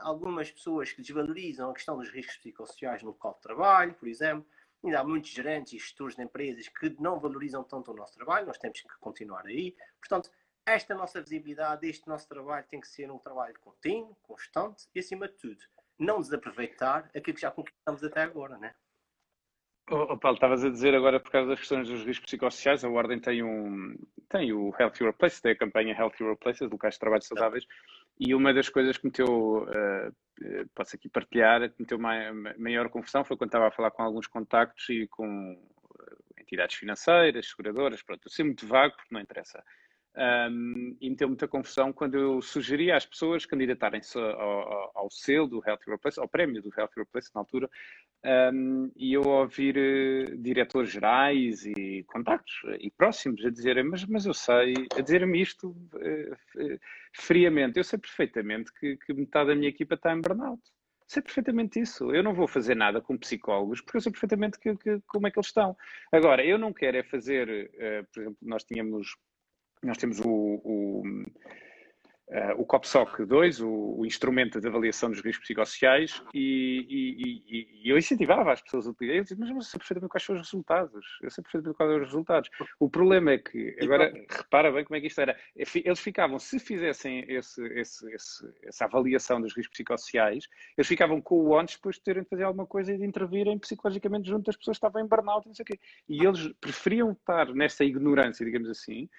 [0.02, 4.46] algumas pessoas que desvalorizam a questão dos riscos psicossociais no local de trabalho, por exemplo,
[4.84, 8.48] Ainda há muitos gerentes e gestores de empresas que não valorizam tanto o nosso trabalho,
[8.48, 9.76] nós temos que continuar aí.
[10.00, 10.32] Portanto,
[10.66, 15.28] esta nossa visibilidade, este nosso trabalho tem que ser um trabalho contínuo, constante e, acima
[15.28, 15.60] de tudo,
[15.98, 18.74] não desaproveitar aquilo que já conquistamos até agora, né?
[19.92, 23.20] Oh, Paulo, estavas a dizer agora por causa das questões dos riscos psicossociais, a Ordem
[23.20, 23.98] tem um
[24.30, 27.66] tem o Healthy Workplace, tem a campanha Healthy Workplaces, locais de trabalho saudáveis,
[28.20, 33.38] e uma das coisas que meteu, uh, posso aqui partilhar, que meteu maior confusão foi
[33.38, 35.58] quando estava a falar com alguns contactos e com
[36.40, 39.64] entidades financeiras, seguradoras, pronto, eu sei muito vago porque não interessa
[40.16, 45.48] um, e meteu muita confusão quando eu sugeri às pessoas candidatarem-se ao, ao, ao, selo
[45.48, 47.70] do Healthy Workplace, ao prémio do Healthy Workplace na altura,
[48.54, 54.04] um, e eu ouvir uh, diretores gerais e contactos uh, e próximos a dizerem, mas,
[54.06, 56.80] mas eu sei, a dizer-me isto uh,
[57.14, 60.62] friamente, eu sei perfeitamente que, que metade da minha equipa está em burnout
[61.08, 62.14] sei perfeitamente isso.
[62.14, 65.32] Eu não vou fazer nada com psicólogos porque eu sei perfeitamente que, que, como é
[65.32, 65.76] que eles estão.
[66.12, 69.18] Agora, eu não quero é fazer, uh, por exemplo, nós tínhamos
[69.84, 71.04] nós temos o, o
[72.30, 77.90] uh, o COPSOC 2, o, o, instrumento de avaliação dos riscos psicossociais, e, e, e,
[77.90, 79.18] eu incentivava as pessoas a utilizar.
[79.18, 81.06] Eu disse, mas eu sei perfeitamente quais são os resultados.
[81.22, 82.50] Eu sei perfeitamente quais são os resultados.
[82.80, 85.38] O problema é que, agora, repara bem como é que isto era.
[85.56, 91.36] Eles ficavam, se fizessem esse, esse, esse, essa avaliação dos riscos psicossociais, eles ficavam com
[91.36, 94.58] o ONS depois de terem de fazer alguma coisa e de intervirem psicologicamente junto das
[94.58, 95.80] pessoas que estavam em burnout e não sei o quê.
[96.08, 99.10] E eles preferiam estar nessa ignorância, digamos assim,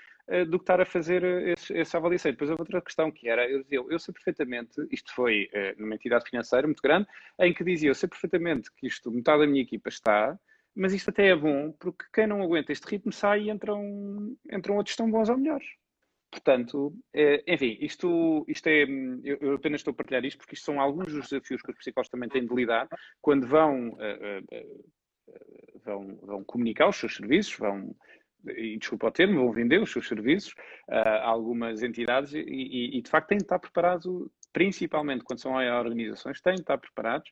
[0.48, 2.30] do que estar a fazer eh, essa avaliação.
[2.30, 5.96] Depois houve outra questão que era, eu, eu, eu sei perfeitamente, isto foi uh, numa
[5.96, 7.08] entidade financeira muito grande,
[7.38, 10.38] em que dizia, eu sei perfeitamente que isto, metade da minha equipa está,
[10.74, 14.76] mas isto até é bom, porque quem não aguenta este ritmo sai e entram, entram
[14.76, 15.66] outros tão bons ou melhores.
[16.30, 16.94] Portanto,
[17.44, 18.84] enfim, isto, isto é.
[19.24, 22.08] Eu apenas estou a partilhar isto porque isto são alguns dos desafios que os psicólogos
[22.08, 22.88] também têm de lidar
[23.20, 23.98] quando vão,
[25.84, 27.96] vão, vão comunicar os seus serviços, vão
[28.48, 30.52] e desculpa o termo, vão vender os seus serviços
[30.88, 34.06] uh, a algumas entidades e, e, e, de facto têm de estar preparados,
[34.52, 37.30] principalmente quando são organizações, têm de estar preparados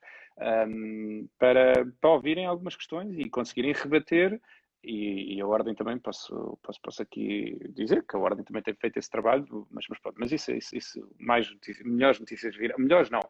[0.69, 4.41] um, para, para ouvirem algumas questões e conseguirem rebater
[4.83, 8.75] e, e, a Ordem também, posso, posso, posso aqui dizer que a Ordem também tem
[8.75, 12.77] feito esse trabalho, mas, mas pronto, mas isso, isso, isso mais notícias, melhores notícias virão,
[12.79, 13.21] melhores não,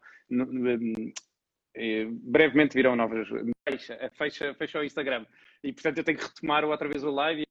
[2.21, 3.27] brevemente virão novas,
[3.67, 5.25] fecha, fecha, fecha o Instagram
[5.63, 7.48] e portanto eu tenho que retomar outra vez o live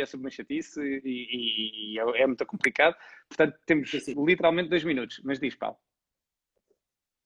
[0.00, 2.96] é sobre uma chatice e, e, e, é, é muito complicado.
[3.28, 4.14] Portanto, temos sim.
[4.24, 5.20] literalmente dois minutos.
[5.24, 5.78] Mas diz, Paulo.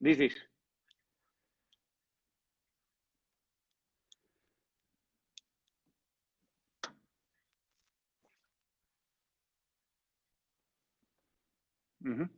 [0.01, 0.49] Diz, diz.
[12.05, 12.29] Uhum.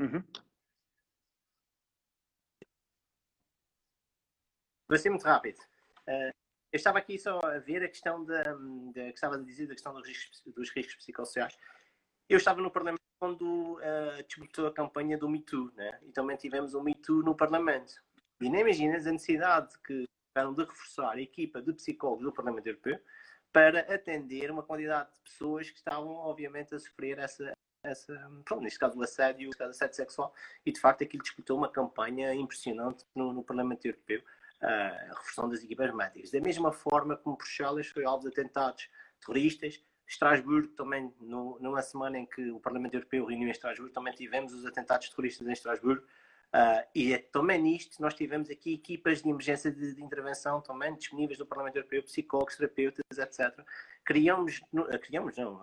[0.00, 0.22] Uhum.
[4.88, 5.58] Vai ser muito rápido.
[6.08, 6.45] Uh,
[6.76, 8.42] eu estava aqui só a ver a questão da,
[8.92, 11.56] que estava a dizer da questão dos riscos, dos riscos psicossociais.
[12.28, 15.98] Eu estava no Parlamento quando uh, a campanha do Me Too, né?
[16.02, 17.94] e também tivemos o Me Too no Parlamento.
[18.42, 22.66] E nem imaginas a necessidade que tiveram de reforçar a equipa de psicólogos do Parlamento
[22.66, 23.00] Europeu
[23.50, 27.52] para atender uma quantidade de pessoas que estavam, obviamente, a sofrer essa,
[27.82, 28.12] essa
[28.44, 30.34] pronto, neste caso o assédio, o assédio sexual,
[30.66, 34.22] e de facto aquilo disputou uma campanha impressionante no, no Parlamento Europeu
[34.60, 36.30] a reforçação das equipas médicas.
[36.30, 38.88] Da mesma forma como Bruxelas foi alvo de atentados
[39.20, 44.14] terroristas, Estrasburgo também, no, numa semana em que o Parlamento Europeu reuniu em Estrasburgo, também
[44.14, 46.04] tivemos os atentados terroristas em Estrasburgo.
[46.54, 50.94] Uh, e é também nisto nós tivemos aqui equipas de emergência de, de, intervenção também
[50.94, 53.66] disponíveis no Parlamento Europeu, psicólogos, terapeutas, etc.
[54.04, 55.60] Criamos, no, uh, criamos não,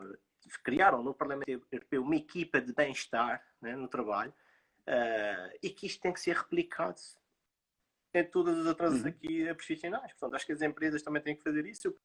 [0.61, 4.33] criaram no Parlamento Europeu uma equipa de bem-estar né, no trabalho
[4.87, 6.99] uh, e que isto tem que ser replicado
[8.13, 9.07] em todas as outras uhum.
[9.07, 10.11] aqui profissionais.
[10.13, 11.89] Portanto, acho que as empresas também têm que fazer isso.
[11.89, 11.95] O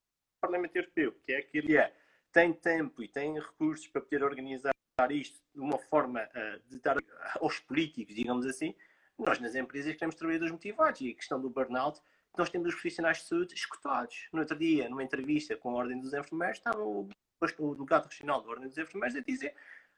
[0.40, 1.94] Parlamento Europeu, que é aquele é,
[2.32, 4.72] tem tempo e tem recursos para poder organizar
[5.10, 6.96] isto de uma forma uh, de dar
[7.40, 8.74] aos políticos, digamos assim,
[9.16, 12.00] nós nas empresas queremos trabalhadores motivados e a questão do burnout,
[12.36, 14.28] nós temos os profissionais de saúde escutados.
[14.32, 17.08] No outro dia, numa entrevista com a Ordem dos Enfermeiros, estava o,
[17.58, 19.54] o delegado regional da Ordem dos Enfermeiros a dizer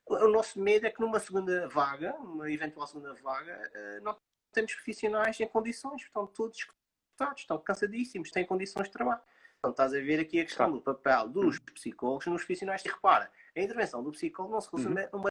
[0.06, 4.16] o nosso medo é que numa segunda vaga, uma eventual segunda vaga, uh, não
[4.52, 9.20] temos profissionais em condições, estão todos escutados, estão cansadíssimos, têm condições de trabalho.
[9.58, 12.84] Então estás a ver aqui a questão do papel dos psicólogos nos profissionais.
[12.84, 15.08] E repara, a intervenção do psicólogo não se resume uhum.
[15.12, 15.30] a uma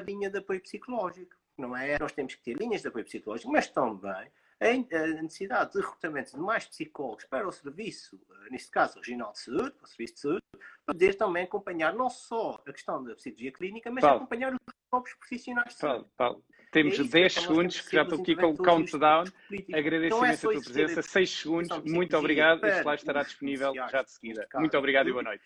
[0.00, 1.36] linha de apoio psicológico.
[1.58, 1.98] Não é?
[1.98, 4.30] Nós temos que ter linhas de apoio psicológico, mas também
[4.62, 9.40] a necessidade de recrutamento de mais psicólogos para o serviço, eh, neste caso regional de
[9.40, 10.42] saúde, para o serviço de saúde,
[10.84, 14.18] para poder também acompanhar não só a questão da psicologia clínica, mas Paulo.
[14.18, 14.60] acompanhar os
[14.90, 16.08] próprios profissionais de saúde.
[16.16, 16.44] Paulo, Paulo.
[16.70, 19.24] Temos é 10 segundos, que já estou aqui com o countdown.
[19.74, 21.02] Agradeço então é imenso a tua presença.
[21.02, 22.64] 6 segundos, muito obrigado.
[22.64, 24.48] Este live estará disponível já de seguida.
[24.54, 25.44] Muito obrigado e boa noite.